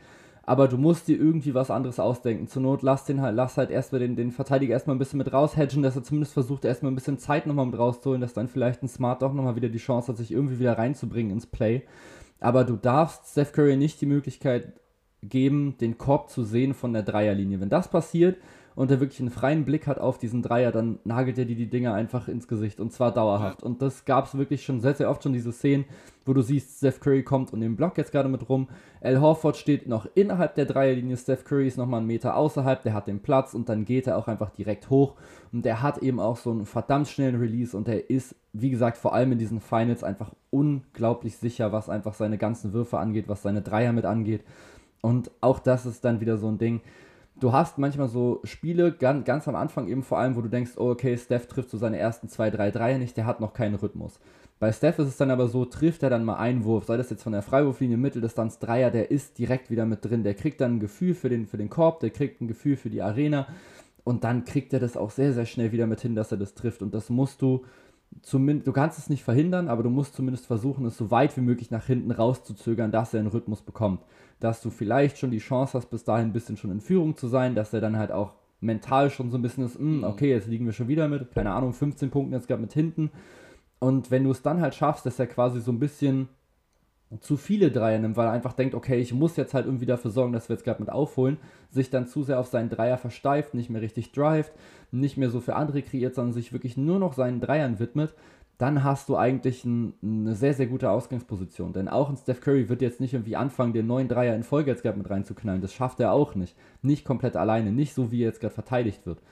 [0.50, 2.48] aber du musst dir irgendwie was anderes ausdenken.
[2.48, 5.32] Zur Not lass den halt, lass halt erstmal den, den Verteidiger erstmal ein bisschen mit
[5.32, 8.82] raushedgen, dass er zumindest versucht, erstmal ein bisschen Zeit nochmal mit rauszuholen, dass dann vielleicht
[8.82, 11.82] ein Smart doch nochmal wieder die Chance hat, sich irgendwie wieder reinzubringen ins Play.
[12.40, 14.72] Aber du darfst Steph Curry nicht die Möglichkeit
[15.22, 17.60] geben, den Korb zu sehen von der Dreierlinie.
[17.60, 18.36] Wenn das passiert,
[18.74, 21.68] und er wirklich einen freien Blick hat auf diesen Dreier, dann nagelt er dir die
[21.68, 23.62] Dinger einfach ins Gesicht und zwar dauerhaft.
[23.62, 25.84] Und das gab es wirklich schon sehr, sehr oft schon diese Szenen,
[26.24, 28.68] wo du siehst, Steph Curry kommt und den Block jetzt gerade mit rum.
[29.00, 32.94] Al Horford steht noch innerhalb der Dreierlinie, Steph Curry ist nochmal einen Meter außerhalb, der
[32.94, 35.14] hat den Platz und dann geht er auch einfach direkt hoch.
[35.52, 38.96] Und der hat eben auch so einen verdammt schnellen Release und er ist, wie gesagt,
[38.96, 43.42] vor allem in diesen Finals einfach unglaublich sicher, was einfach seine ganzen Würfe angeht, was
[43.42, 44.44] seine Dreier mit angeht.
[45.00, 46.80] Und auch das ist dann wieder so ein Ding
[47.40, 50.72] du hast manchmal so Spiele, ganz, ganz am Anfang eben vor allem, wo du denkst,
[50.76, 53.74] oh, okay, Steph trifft so seine ersten zwei, drei Dreier nicht, der hat noch keinen
[53.74, 54.20] Rhythmus.
[54.58, 57.08] Bei Steph ist es dann aber so, trifft er dann mal einen Wurf, sei das
[57.08, 60.22] jetzt von der Freiwurflinie, Mitteldistanz, Dreier, der ist direkt wieder mit drin.
[60.22, 62.90] Der kriegt dann ein Gefühl für den, für den Korb, der kriegt ein Gefühl für
[62.90, 63.46] die Arena
[64.04, 66.54] und dann kriegt er das auch sehr, sehr schnell wieder mit hin, dass er das
[66.54, 66.82] trifft.
[66.82, 67.64] Und das musst du
[68.20, 71.42] zumindest, du kannst es nicht verhindern, aber du musst zumindest versuchen, es so weit wie
[71.42, 74.00] möglich nach hinten rauszuzögern, dass er einen Rhythmus bekommt
[74.40, 77.28] dass du vielleicht schon die Chance hast, bis dahin ein bisschen schon in Führung zu
[77.28, 80.04] sein, dass er dann halt auch mental schon so ein bisschen ist, hm, mhm.
[80.04, 83.10] okay, jetzt liegen wir schon wieder mit, keine Ahnung, 15 Punkten jetzt gerade mit hinten.
[83.78, 86.28] Und wenn du es dann halt schaffst, dass er quasi so ein bisschen
[87.18, 90.12] zu viele Dreier nimmt, weil er einfach denkt, okay, ich muss jetzt halt irgendwie dafür
[90.12, 91.38] sorgen, dass wir jetzt gerade mit aufholen,
[91.70, 94.52] sich dann zu sehr auf seinen Dreier versteift, nicht mehr richtig drivet,
[94.92, 98.14] nicht mehr so für andere kreiert, sondern sich wirklich nur noch seinen Dreiern widmet,
[98.60, 101.72] dann hast du eigentlich ein, eine sehr, sehr gute Ausgangsposition.
[101.72, 104.70] Denn auch ein Steph Curry wird jetzt nicht irgendwie anfangen, den neuen Dreier in Folge
[104.70, 105.62] jetzt gerade mit reinzuknallen.
[105.62, 106.54] Das schafft er auch nicht.
[106.82, 109.22] Nicht komplett alleine, nicht so, wie er jetzt gerade verteidigt wird.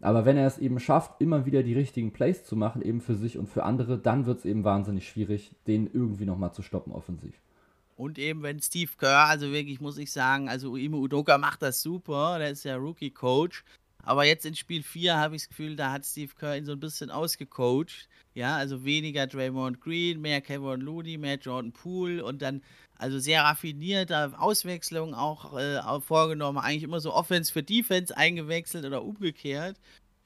[0.00, 3.14] Aber wenn er es eben schafft, immer wieder die richtigen Plays zu machen, eben für
[3.14, 6.92] sich und für andere, dann wird es eben wahnsinnig schwierig, den irgendwie nochmal zu stoppen
[6.92, 7.34] offensiv.
[7.96, 11.82] Und eben, wenn Steve Kerr, also wirklich muss ich sagen, also Imo Udoka macht das
[11.82, 13.64] super, der ist ja Rookie-Coach.
[14.04, 16.72] Aber jetzt in Spiel 4 habe ich das Gefühl, da hat Steve Kerr ihn so
[16.72, 18.08] ein bisschen ausgecoacht.
[18.34, 22.62] Ja, also weniger Draymond Green, mehr Kevin Looney, mehr Jordan Poole und dann
[22.96, 26.58] also sehr raffinierte Auswechslungen auch, äh, vorgenommen.
[26.58, 29.76] Eigentlich immer so Offense für Defense eingewechselt oder umgekehrt.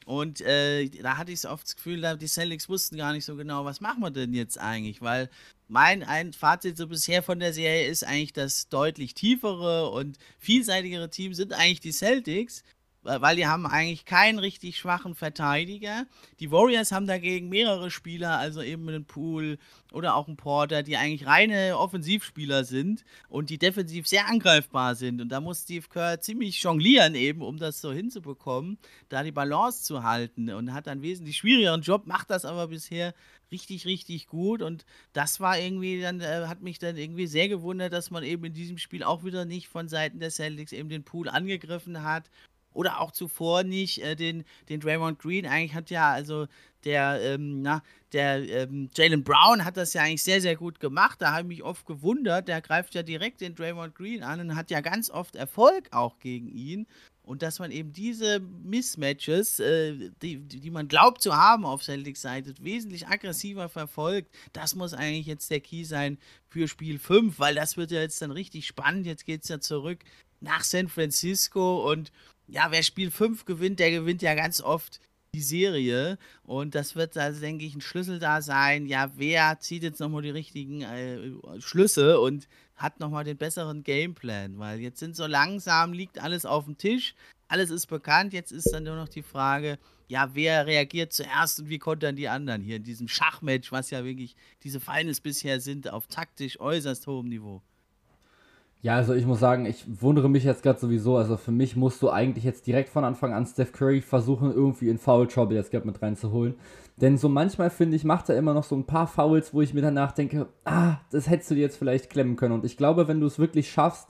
[0.04, 3.64] Und äh, da hatte ich oft das Gefühl, die Celtics wussten gar nicht so genau,
[3.64, 5.30] was machen wir denn jetzt eigentlich, weil
[5.68, 11.08] mein ein Fazit so bisher von der Serie ist eigentlich, das deutlich tiefere und vielseitigere
[11.08, 12.64] Team sind eigentlich die Celtics
[13.02, 16.06] weil die haben eigentlich keinen richtig schwachen Verteidiger.
[16.40, 19.58] Die Warriors haben dagegen mehrere Spieler, also eben einen Pool
[19.92, 25.20] oder auch einen Porter, die eigentlich reine Offensivspieler sind und die defensiv sehr angreifbar sind.
[25.20, 28.78] Und da muss Steve Kerr ziemlich jonglieren eben, um das so hinzubekommen,
[29.08, 33.14] da die Balance zu halten und hat einen wesentlich schwierigeren Job, macht das aber bisher
[33.50, 34.62] richtig, richtig gut.
[34.62, 38.44] Und das war irgendwie dann, äh, hat mich dann irgendwie sehr gewundert, dass man eben
[38.44, 42.30] in diesem Spiel auch wieder nicht von Seiten der Celtics eben den Pool angegriffen hat
[42.74, 45.46] oder auch zuvor nicht äh, den, den Draymond Green.
[45.46, 46.46] Eigentlich hat ja, also
[46.84, 51.22] der, ähm, na, der ähm, Jalen Brown hat das ja eigentlich sehr, sehr gut gemacht.
[51.22, 52.48] Da habe ich mich oft gewundert.
[52.48, 56.18] Der greift ja direkt den Draymond Green an und hat ja ganz oft Erfolg auch
[56.18, 56.86] gegen ihn.
[57.24, 62.20] Und dass man eben diese Mismatches, äh, die, die man glaubt zu haben auf Celtics
[62.20, 66.18] Seite, wesentlich aggressiver verfolgt, das muss eigentlich jetzt der Key sein
[66.48, 69.06] für Spiel 5, weil das wird ja jetzt dann richtig spannend.
[69.06, 70.00] Jetzt geht es ja zurück
[70.40, 72.10] nach San Francisco und
[72.52, 75.00] ja, wer Spiel 5 gewinnt, der gewinnt ja ganz oft
[75.34, 76.18] die Serie.
[76.44, 78.86] Und das wird also, denke ich, ein Schlüssel da sein.
[78.86, 84.58] Ja, wer zieht jetzt nochmal die richtigen äh, Schlüsse und hat nochmal den besseren Gameplan?
[84.58, 87.14] Weil jetzt sind so langsam, liegt alles auf dem Tisch,
[87.48, 88.34] alles ist bekannt.
[88.34, 89.78] Jetzt ist dann nur noch die Frage,
[90.08, 94.04] ja, wer reagiert zuerst und wie kontern die anderen hier in diesem Schachmatch, was ja
[94.04, 97.62] wirklich diese Finals bisher sind, auf taktisch äußerst hohem Niveau.
[98.84, 101.16] Ja, also ich muss sagen, ich wundere mich jetzt gerade sowieso.
[101.16, 104.88] Also für mich musst du eigentlich jetzt direkt von Anfang an Steph Curry versuchen, irgendwie
[104.88, 106.56] in Foul Trouble jetzt gerade mit reinzuholen.
[106.96, 109.72] Denn so manchmal finde ich, macht er immer noch so ein paar Fouls, wo ich
[109.72, 112.54] mir danach denke, ah, das hättest du dir jetzt vielleicht klemmen können.
[112.54, 114.08] Und ich glaube, wenn du es wirklich schaffst,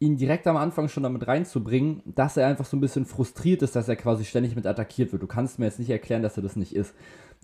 [0.00, 3.76] ihn direkt am Anfang schon damit reinzubringen, dass er einfach so ein bisschen frustriert ist,
[3.76, 5.22] dass er quasi ständig mit attackiert wird.
[5.22, 6.96] Du kannst mir jetzt nicht erklären, dass er das nicht ist.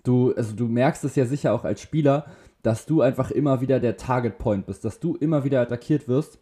[0.02, 2.26] Du, also du merkst es ja sicher auch als Spieler,
[2.62, 6.40] dass du einfach immer wieder der Target Point bist, dass du immer wieder attackiert wirst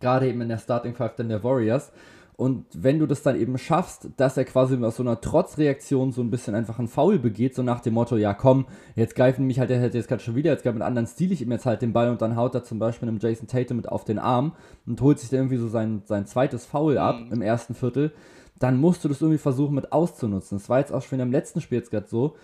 [0.00, 1.92] gerade eben in der Starting Five dann der Warriors.
[2.36, 6.20] Und wenn du das dann eben schaffst, dass er quasi aus so einer Trotzreaktion so
[6.20, 9.58] ein bisschen einfach einen Foul begeht, so nach dem Motto, ja komm, jetzt greifen mich
[9.58, 11.64] halt, der hätte jetzt gerade schon wieder, jetzt gerade mit anderen Stil ich ihm jetzt
[11.64, 14.18] halt den Ball und dann haut er zum Beispiel einem Jason Tatum mit auf den
[14.18, 14.52] Arm
[14.86, 17.32] und holt sich dann irgendwie so sein, sein zweites Foul ab mhm.
[17.32, 18.12] im ersten Viertel,
[18.58, 20.58] dann musst du das irgendwie versuchen mit auszunutzen.
[20.58, 22.36] Das war jetzt auch schon im letzten Spiel jetzt gerade so,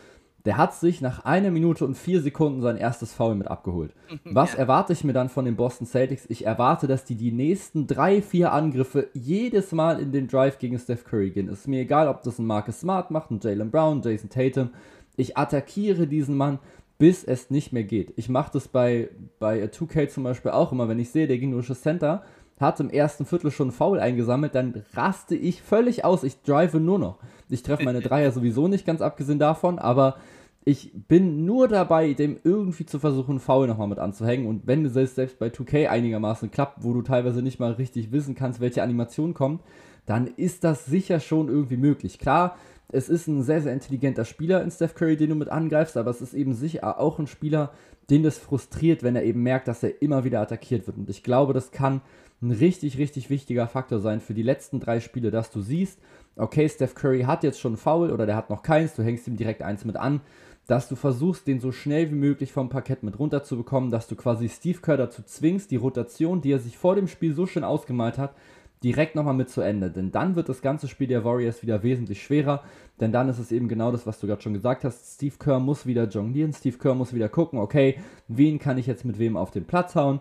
[0.45, 3.95] der hat sich nach einer Minute und vier Sekunden sein erstes Foul mit abgeholt.
[4.25, 4.61] Was ja.
[4.61, 6.27] erwarte ich mir dann von den Boston Celtics?
[6.29, 10.79] Ich erwarte, dass die die nächsten drei, vier Angriffe jedes Mal in den Drive gegen
[10.79, 11.49] Steph Curry gehen.
[11.49, 14.71] Es ist mir egal, ob das ein Marcus Smart macht, ein Jalen Brown, Jason Tatum.
[15.17, 16.59] Ich attackiere diesen Mann,
[16.99, 18.13] bis es nicht mehr geht.
[18.17, 21.75] Ich mache das bei, bei 2K zum Beispiel auch immer, wenn ich sehe, der gegnerische
[21.75, 22.23] Center
[22.63, 26.23] hat im ersten Viertel schon Foul eingesammelt, dann raste ich völlig aus.
[26.23, 27.19] Ich drive nur noch.
[27.51, 30.17] Ich treffe meine Dreier sowieso nicht, ganz abgesehen davon, aber
[30.65, 34.47] ich bin nur dabei, dem irgendwie zu versuchen, Foul nochmal mit anzuhängen.
[34.47, 38.35] Und wenn es selbst bei 2K einigermaßen klappt, wo du teilweise nicht mal richtig wissen
[38.35, 39.61] kannst, welche Animation kommt,
[40.07, 42.19] dann ist das sicher schon irgendwie möglich.
[42.19, 42.57] Klar,
[42.93, 46.11] es ist ein sehr, sehr intelligenter Spieler in Steph Curry, den du mit angreifst, aber
[46.11, 47.73] es ist eben sicher auch ein Spieler,
[48.11, 50.99] den das frustriert, wenn er eben merkt, dass er immer wieder attackiert wird.
[50.99, 52.03] Und ich glaube, das kann
[52.43, 56.01] ein richtig, richtig wichtiger Faktor sein für die letzten drei Spiele, dass du siehst,
[56.37, 59.37] okay, Steph Curry hat jetzt schon Foul oder der hat noch keins, du hängst ihm
[59.37, 60.21] direkt eins mit an,
[60.67, 64.49] dass du versuchst, den so schnell wie möglich vom Parkett mit runterzubekommen, dass du quasi
[64.49, 68.19] Steve Kerr dazu zwingst, die Rotation, die er sich vor dem Spiel so schön ausgemalt
[68.19, 68.35] hat,
[68.83, 69.91] direkt nochmal mit zu Ende.
[69.91, 72.63] Denn dann wird das ganze Spiel der Warriors wieder wesentlich schwerer.
[73.01, 75.15] Denn dann ist es eben genau das, was du gerade schon gesagt hast.
[75.15, 76.53] Steve Kerr muss wieder jonglieren.
[76.53, 79.95] Steve Kerr muss wieder gucken, okay, wen kann ich jetzt mit wem auf den Platz
[79.95, 80.21] hauen.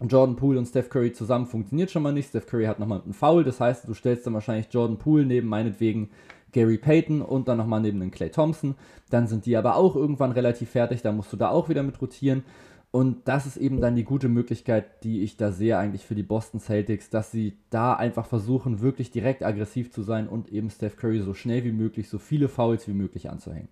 [0.00, 2.28] Jordan Poole und Steph Curry zusammen funktioniert schon mal nicht.
[2.28, 5.48] Steph Curry hat nochmal einen Foul, das heißt, du stellst dann wahrscheinlich Jordan Poole neben
[5.48, 6.10] meinetwegen
[6.52, 8.74] Gary Payton und dann nochmal neben den Clay Thompson.
[9.10, 12.00] Dann sind die aber auch irgendwann relativ fertig, da musst du da auch wieder mit
[12.00, 12.44] rotieren.
[12.90, 16.22] Und das ist eben dann die gute Möglichkeit, die ich da sehe eigentlich für die
[16.22, 20.96] Boston Celtics, dass sie da einfach versuchen, wirklich direkt aggressiv zu sein und eben Steph
[20.96, 23.68] Curry so schnell wie möglich, so viele Fouls wie möglich anzuhängen.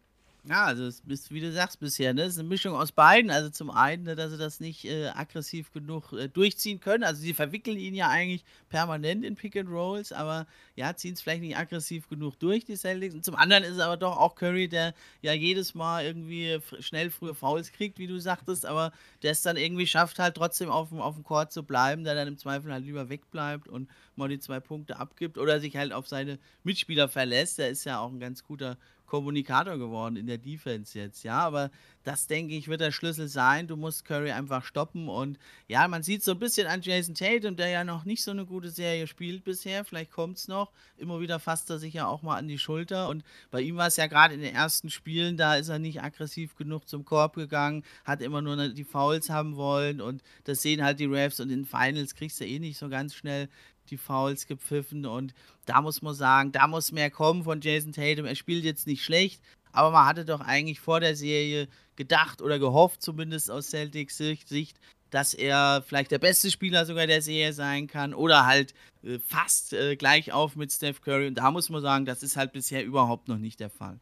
[0.47, 3.31] Ja, also es ist, wie du sagst bisher, ne, es ist eine Mischung aus beiden.
[3.31, 7.03] Also zum einen, ne, dass sie das nicht äh, aggressiv genug äh, durchziehen können.
[7.03, 11.23] Also sie verwickeln ihn ja eigentlich permanent in Pick and Rolls, aber ja, ziehen es
[11.23, 13.15] vielleicht nicht aggressiv genug durch, die Celtics.
[13.15, 14.93] Und zum anderen ist es aber doch auch Curry, der
[15.23, 18.93] ja jedes Mal irgendwie schnell frühe Fouls kriegt, wie du sagtest, aber
[19.23, 22.29] der es dann irgendwie schafft, halt trotzdem auf dem, auf Court zu bleiben, der dann
[22.29, 26.09] im Zweifel halt lieber wegbleibt und mal die zwei Punkte abgibt oder sich halt auf
[26.09, 27.59] seine Mitspieler verlässt.
[27.59, 31.71] Der ist ja auch ein ganz guter Kommunikator geworden in der Defense jetzt, ja, aber
[32.05, 33.67] das denke ich wird der Schlüssel sein.
[33.67, 35.39] Du musst Curry einfach stoppen und
[35.69, 38.45] ja, man sieht so ein bisschen an Jason Tatum, der ja noch nicht so eine
[38.45, 40.73] gute Serie spielt bisher, vielleicht kommt es noch.
[40.97, 43.87] Immer wieder fasst er sich ja auch mal an die Schulter und bei ihm war
[43.87, 47.35] es ja gerade in den ersten Spielen, da ist er nicht aggressiv genug zum Korb
[47.35, 51.51] gegangen, hat immer nur die Fouls haben wollen und das sehen halt die Refs und
[51.51, 53.49] in den Finals kriegst du eh nicht so ganz schnell
[53.91, 55.35] die Fouls gepfiffen und
[55.67, 58.27] da muss man sagen, da muss mehr kommen von Jason Tatum.
[58.27, 62.59] Er spielt jetzt nicht schlecht, aber man hatte doch eigentlich vor der Serie gedacht oder
[62.59, 64.79] gehofft, zumindest aus Celtics Sicht,
[65.11, 69.73] dass er vielleicht der beste Spieler sogar der Serie sein kann oder halt äh, fast
[69.73, 71.29] äh, gleich auf mit Steph Curry.
[71.29, 74.01] Und da muss man sagen, das ist halt bisher überhaupt noch nicht der Fall.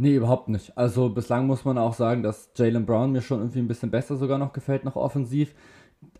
[0.00, 0.78] Nee, überhaupt nicht.
[0.78, 4.16] Also bislang muss man auch sagen, dass Jalen Brown mir schon irgendwie ein bisschen besser
[4.16, 5.54] sogar noch gefällt, noch offensiv.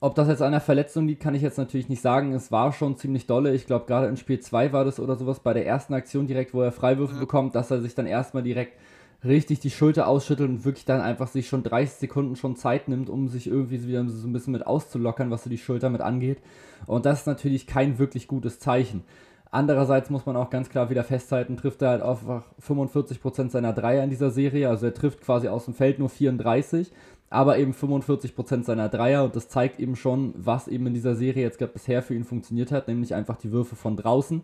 [0.01, 2.33] Ob das jetzt an der Verletzung liegt, kann ich jetzt natürlich nicht sagen.
[2.33, 3.55] Es war schon ziemlich dolle.
[3.55, 6.55] Ich glaube, gerade in Spiel 2 war das oder sowas bei der ersten Aktion direkt,
[6.55, 7.21] wo er Freiwürfe ja.
[7.21, 8.77] bekommt, dass er sich dann erstmal direkt
[9.25, 13.11] richtig die Schulter ausschüttelt und wirklich dann einfach sich schon 30 Sekunden schon Zeit nimmt,
[13.11, 16.39] um sich irgendwie wieder so ein bisschen mit auszulockern, was so die Schulter mit angeht.
[16.87, 19.03] Und das ist natürlich kein wirklich gutes Zeichen.
[19.51, 24.05] Andererseits muss man auch ganz klar wieder festhalten, trifft er halt einfach 45% seiner Dreier
[24.05, 24.69] in dieser Serie.
[24.69, 26.93] Also er trifft quasi aus dem Feld nur 34
[27.31, 31.43] aber eben 45% seiner Dreier und das zeigt eben schon, was eben in dieser Serie
[31.43, 34.43] jetzt gerade bisher für ihn funktioniert hat, nämlich einfach die Würfe von draußen.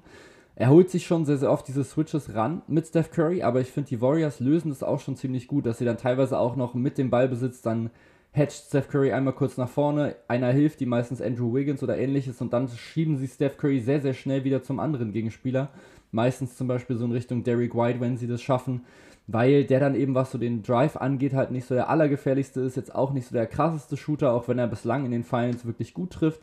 [0.56, 3.68] Er holt sich schon sehr, sehr oft diese Switches ran mit Steph Curry, aber ich
[3.68, 6.74] finde, die Warriors lösen das auch schon ziemlich gut, dass sie dann teilweise auch noch
[6.74, 7.90] mit dem Ballbesitz dann
[8.32, 12.40] hatcht Steph Curry einmal kurz nach vorne, einer hilft, die meistens Andrew Wiggins oder ähnliches
[12.40, 15.70] und dann schieben sie Steph Curry sehr, sehr schnell wieder zum anderen Gegenspieler.
[16.10, 18.82] Meistens zum Beispiel so in Richtung Derrick White, wenn sie das schaffen
[19.26, 22.76] weil der dann eben, was so den Drive angeht, halt nicht so der allergefährlichste ist,
[22.76, 25.94] jetzt auch nicht so der krasseste Shooter, auch wenn er bislang in den Finals wirklich
[25.94, 26.42] gut trifft.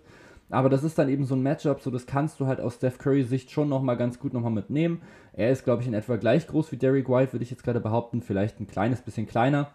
[0.50, 2.98] Aber das ist dann eben so ein Matchup, so das kannst du halt aus Steph
[2.98, 5.02] Curry Sicht schon nochmal ganz gut nochmal mitnehmen.
[5.34, 7.80] Er ist, glaube ich, in etwa gleich groß wie Derrick White, würde ich jetzt gerade
[7.80, 9.70] behaupten, vielleicht ein kleines bisschen kleiner.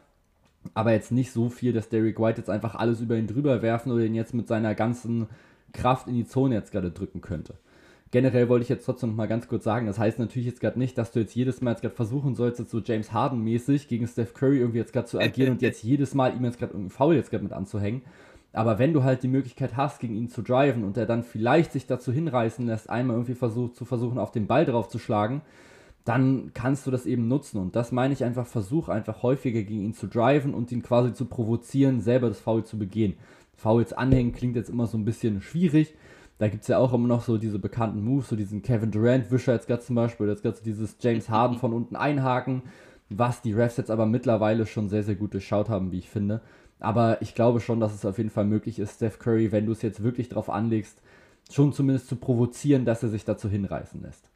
[0.74, 3.92] Aber jetzt nicht so viel, dass Derrick White jetzt einfach alles über ihn drüber werfen
[3.92, 5.28] oder ihn jetzt mit seiner ganzen
[5.72, 7.54] Kraft in die Zone jetzt gerade drücken könnte.
[8.16, 10.78] Generell wollte ich jetzt trotzdem noch mal ganz kurz sagen, das heißt natürlich jetzt gerade
[10.78, 14.06] nicht, dass du jetzt jedes Mal jetzt gerade versuchen sollst, so James Harden mäßig gegen
[14.06, 16.96] Steph Curry irgendwie jetzt gerade zu agieren und jetzt jedes Mal ihm jetzt gerade irgendeinen
[16.96, 18.00] Foul jetzt gerade mit anzuhängen.
[18.54, 21.72] Aber wenn du halt die Möglichkeit hast, gegen ihn zu driven und er dann vielleicht
[21.72, 25.42] sich dazu hinreißen lässt, einmal irgendwie versuch, zu versuchen, auf den Ball drauf zu schlagen,
[26.06, 27.60] dann kannst du das eben nutzen.
[27.60, 31.12] Und das meine ich einfach, versuch einfach häufiger gegen ihn zu driven und ihn quasi
[31.12, 33.18] zu provozieren, selber das Foul zu begehen.
[33.56, 35.92] Fouls anhängen klingt jetzt immer so ein bisschen schwierig,
[36.38, 39.54] da gibt es ja auch immer noch so diese bekannten Moves, so diesen Kevin Durant-Wischer
[39.54, 42.62] jetzt gerade zum Beispiel, jetzt gerade so dieses James Harden von unten einhaken,
[43.08, 46.42] was die Refs jetzt aber mittlerweile schon sehr, sehr gut durchschaut haben, wie ich finde.
[46.78, 49.72] Aber ich glaube schon, dass es auf jeden Fall möglich ist, Steph Curry, wenn du
[49.72, 51.00] es jetzt wirklich drauf anlegst,
[51.50, 54.28] schon zumindest zu provozieren, dass er sich dazu hinreißen lässt.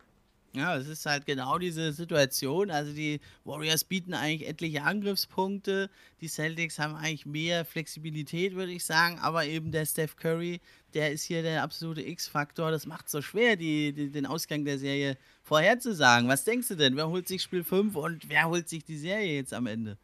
[0.52, 2.70] Ja, es ist halt genau diese Situation.
[2.70, 5.88] Also die Warriors bieten eigentlich etliche Angriffspunkte.
[6.20, 9.20] Die Celtics haben eigentlich mehr Flexibilität, würde ich sagen.
[9.20, 10.60] Aber eben der Steph Curry,
[10.92, 12.72] der ist hier der absolute X-Faktor.
[12.72, 16.28] Das macht es so schwer, die, die, den Ausgang der Serie vorherzusagen.
[16.28, 16.96] Was denkst du denn?
[16.96, 19.98] Wer holt sich Spiel 5 und wer holt sich die Serie jetzt am Ende?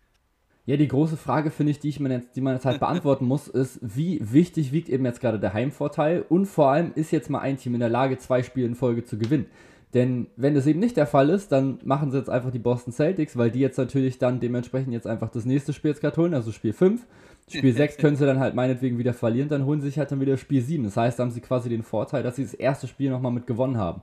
[0.64, 3.24] Ja, die große Frage, finde ich, die, ich mir jetzt, die man jetzt halt beantworten
[3.24, 7.30] muss, ist, wie wichtig wiegt eben jetzt gerade der Heimvorteil und vor allem ist jetzt
[7.30, 9.46] mal ein Team in der Lage, zwei Spiele in Folge zu gewinnen.
[9.94, 12.92] Denn wenn das eben nicht der Fall ist, dann machen sie jetzt einfach die Boston
[12.92, 16.34] Celtics, weil die jetzt natürlich dann dementsprechend jetzt einfach das nächste Spiel jetzt gerade holen,
[16.34, 17.06] also Spiel 5.
[17.48, 20.20] Spiel 6 können sie dann halt meinetwegen wieder verlieren, dann holen sie sich halt dann
[20.20, 20.84] wieder Spiel 7.
[20.84, 23.46] Das heißt, da haben sie quasi den Vorteil, dass sie das erste Spiel nochmal mit
[23.46, 24.02] gewonnen haben.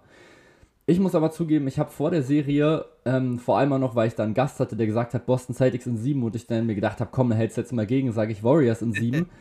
[0.86, 4.08] Ich muss aber zugeben, ich habe vor der Serie, ähm, vor allem auch noch, weil
[4.08, 6.66] ich da einen Gast hatte, der gesagt hat, Boston Celtics in 7 und ich dann
[6.66, 9.28] mir gedacht habe, komm, dann hältst jetzt mal gegen, sage ich Warriors in 7.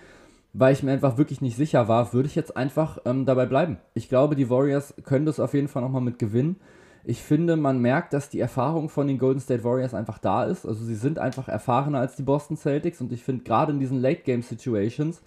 [0.52, 3.78] weil ich mir einfach wirklich nicht sicher war, würde ich jetzt einfach ähm, dabei bleiben.
[3.94, 6.56] Ich glaube, die Warriors können das auf jeden Fall nochmal mit gewinnen.
[7.04, 10.66] Ich finde, man merkt, dass die Erfahrung von den Golden State Warriors einfach da ist.
[10.66, 14.00] Also sie sind einfach erfahrener als die Boston Celtics und ich finde, gerade in diesen
[14.00, 15.22] Late-Game-Situations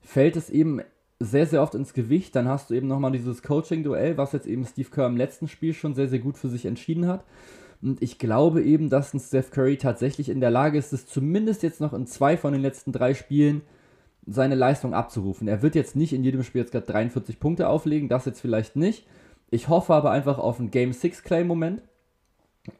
[0.00, 0.80] fällt es eben
[1.20, 2.34] sehr, sehr oft ins Gewicht.
[2.34, 5.74] Dann hast du eben nochmal dieses Coaching-Duell, was jetzt eben Steve Kerr im letzten Spiel
[5.74, 7.24] schon sehr, sehr gut für sich entschieden hat.
[7.82, 11.62] Und ich glaube eben, dass ein Steph Curry tatsächlich in der Lage ist, es zumindest
[11.62, 13.62] jetzt noch in zwei von den letzten drei Spielen
[14.28, 15.48] seine Leistung abzurufen.
[15.48, 18.76] Er wird jetzt nicht in jedem Spiel jetzt gerade 43 Punkte auflegen, das jetzt vielleicht
[18.76, 19.06] nicht.
[19.50, 21.82] Ich hoffe aber einfach auf einen Game 6 Claim Moment,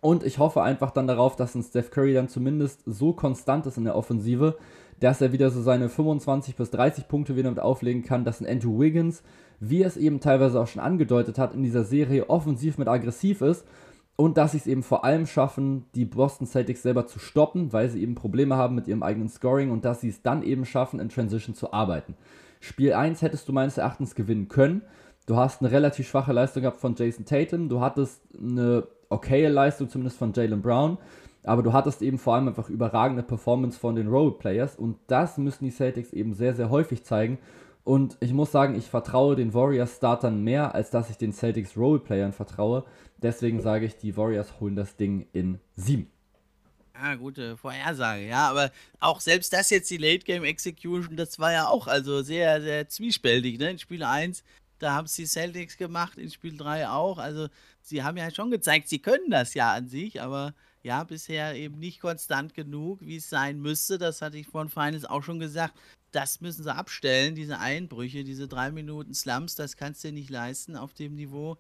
[0.01, 3.79] Und ich hoffe einfach dann darauf, dass ein Steph Curry dann zumindest so konstant ist
[3.79, 4.59] in der Offensive,
[5.01, 8.47] dass er wieder so seine 25 bis 30 Punkte wieder mit auflegen kann, dass ein
[8.47, 9.23] Andrew Wiggins,
[9.61, 13.41] wie er es eben teilweise auch schon angedeutet hat, in dieser Serie offensiv mit aggressiv
[13.41, 13.65] ist
[14.21, 17.89] und dass sie es eben vor allem schaffen, die Boston Celtics selber zu stoppen, weil
[17.89, 20.99] sie eben Probleme haben mit ihrem eigenen Scoring und dass sie es dann eben schaffen,
[20.99, 22.17] in Transition zu arbeiten.
[22.59, 24.83] Spiel 1 hättest du meines Erachtens gewinnen können.
[25.27, 29.89] Du hast eine relativ schwache Leistung gehabt von Jason Tatum, du hattest eine okaye Leistung
[29.89, 30.99] zumindest von Jalen Brown,
[31.45, 35.65] aber du hattest eben vor allem einfach überragende Performance von den Roleplayers und das müssen
[35.65, 37.39] die Celtics eben sehr, sehr häufig zeigen.
[37.85, 42.33] Und ich muss sagen, ich vertraue den Warriors-Startern mehr, als dass ich den Celtics Roleplayern
[42.33, 42.85] vertraue.
[43.21, 46.11] Deswegen sage ich, die Warriors holen das Ding in 7.
[46.95, 51.53] Ja, gute Vorhersage, ja, aber auch selbst das jetzt, die Late Game Execution, das war
[51.53, 53.71] ja auch also sehr, sehr zwiespältig, ne?
[53.71, 54.43] In Spiel 1,
[54.81, 57.19] da haben es die Celtics gemacht, in Spiel 3 auch.
[57.19, 57.49] Also,
[57.83, 61.79] sie haben ja schon gezeigt, sie können das ja an sich, aber ja, bisher eben
[61.79, 63.99] nicht konstant genug, wie es sein müsste.
[63.99, 65.75] Das hatte ich von Finals auch schon gesagt
[66.13, 70.31] das müssen sie abstellen, diese Einbrüche, diese drei Minuten Slums, das kannst du dir nicht
[70.31, 71.59] leisten auf dem Niveau.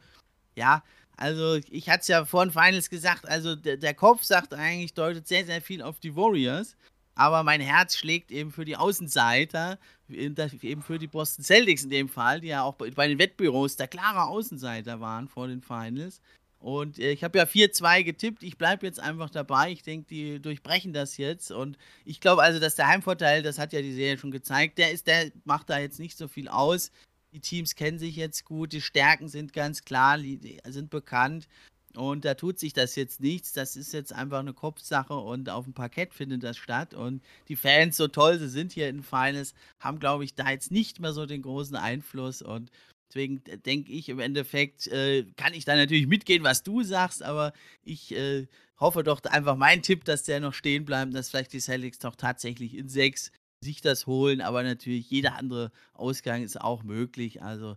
[0.57, 0.83] Ja,
[1.19, 4.95] also ich hatte es ja vor den Finals gesagt, also der, der, Kopf sagt eigentlich,
[4.95, 6.77] deutet sehr, sehr viel auf die Warriors,
[7.17, 12.09] aber mein Herz schlägt eben für die Außenseiter, eben für die Boston Celtics in dem
[12.09, 16.21] Fall, die ja auch bei den Wettbüros der klare Außenseiter waren vor den Finals.
[16.61, 18.43] Und äh, ich habe ja 4-2 getippt.
[18.43, 19.71] Ich bleibe jetzt einfach dabei.
[19.71, 21.51] Ich denke, die durchbrechen das jetzt.
[21.51, 24.93] Und ich glaube also, dass der Heimvorteil, das hat ja die Serie schon gezeigt, der
[24.93, 26.91] ist, der macht da jetzt nicht so viel aus.
[27.33, 30.19] Die Teams kennen sich jetzt gut, die Stärken sind ganz klar,
[30.67, 31.49] sind bekannt.
[31.95, 33.53] Und da tut sich das jetzt nichts.
[33.53, 36.95] Das ist jetzt einfach eine Kopfsache und auf dem Parkett findet das statt.
[36.95, 40.71] Und die Fans, so toll sie sind hier in Finals, haben, glaube ich, da jetzt
[40.71, 42.43] nicht mehr so den großen Einfluss.
[42.43, 42.71] Und
[43.09, 47.55] Deswegen denke ich im Endeffekt, äh, kann ich da natürlich mitgehen, was du sagst, aber
[47.83, 48.47] ich äh,
[48.79, 52.17] hoffe doch einfach mein Tipp, dass der noch stehen bleibt, dass vielleicht die Celtics doch
[52.17, 57.43] tatsächlich in sechs sich das holen, aber natürlich jeder andere Ausgang ist auch möglich.
[57.43, 57.77] Also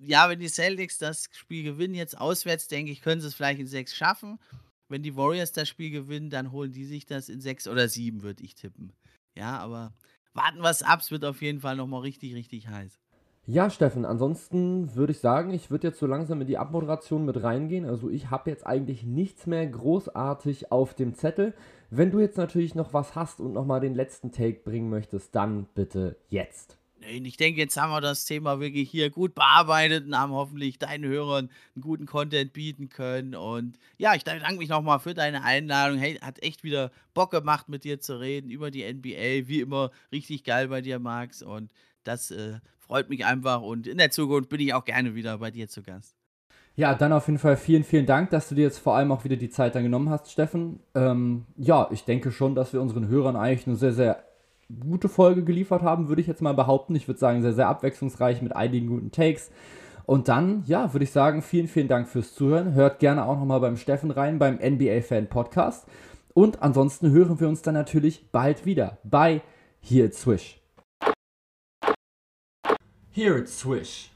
[0.00, 3.60] ja, wenn die Celtics das Spiel gewinnen, jetzt auswärts, denke ich, können sie es vielleicht
[3.60, 4.38] in sechs schaffen.
[4.88, 8.22] Wenn die Warriors das Spiel gewinnen, dann holen die sich das in sechs oder sieben,
[8.22, 8.92] würde ich tippen.
[9.36, 9.94] Ja, aber
[10.34, 12.98] warten wir es ab, es wird auf jeden Fall nochmal richtig, richtig heiß.
[13.46, 17.42] Ja, Steffen, ansonsten würde ich sagen, ich würde jetzt so langsam in die Abmoderation mit
[17.42, 17.84] reingehen.
[17.84, 21.52] Also ich habe jetzt eigentlich nichts mehr großartig auf dem Zettel.
[21.96, 25.66] Wenn du jetzt natürlich noch was hast und nochmal den letzten Take bringen möchtest, dann
[25.74, 26.76] bitte jetzt.
[27.00, 31.04] Ich denke, jetzt haben wir das Thema wirklich hier gut bearbeitet und haben hoffentlich deinen
[31.04, 33.36] Hörern einen guten Content bieten können.
[33.36, 35.98] Und ja, ich danke mich nochmal für deine Einladung.
[35.98, 39.46] Hey, hat echt wieder Bock gemacht, mit dir zu reden über die NBA.
[39.46, 41.42] Wie immer, richtig geil bei dir, Max.
[41.42, 41.70] Und
[42.02, 45.52] das äh, freut mich einfach und in der Zukunft bin ich auch gerne wieder bei
[45.52, 46.16] dir zu Gast.
[46.76, 49.24] Ja, dann auf jeden Fall vielen, vielen Dank, dass du dir jetzt vor allem auch
[49.24, 50.80] wieder die Zeit dann genommen hast, Steffen.
[50.94, 54.24] Ähm, ja, ich denke schon, dass wir unseren Hörern eigentlich eine sehr, sehr
[54.80, 56.96] gute Folge geliefert haben, würde ich jetzt mal behaupten.
[56.96, 59.52] Ich würde sagen, sehr, sehr abwechslungsreich mit einigen guten Takes.
[60.04, 62.74] Und dann, ja, würde ich sagen, vielen, vielen Dank fürs Zuhören.
[62.74, 65.86] Hört gerne auch nochmal beim Steffen rein, beim NBA Fan Podcast.
[66.34, 69.42] Und ansonsten hören wir uns dann natürlich bald wieder bei
[69.80, 70.60] Here Swish.
[73.12, 74.10] Here at Swish,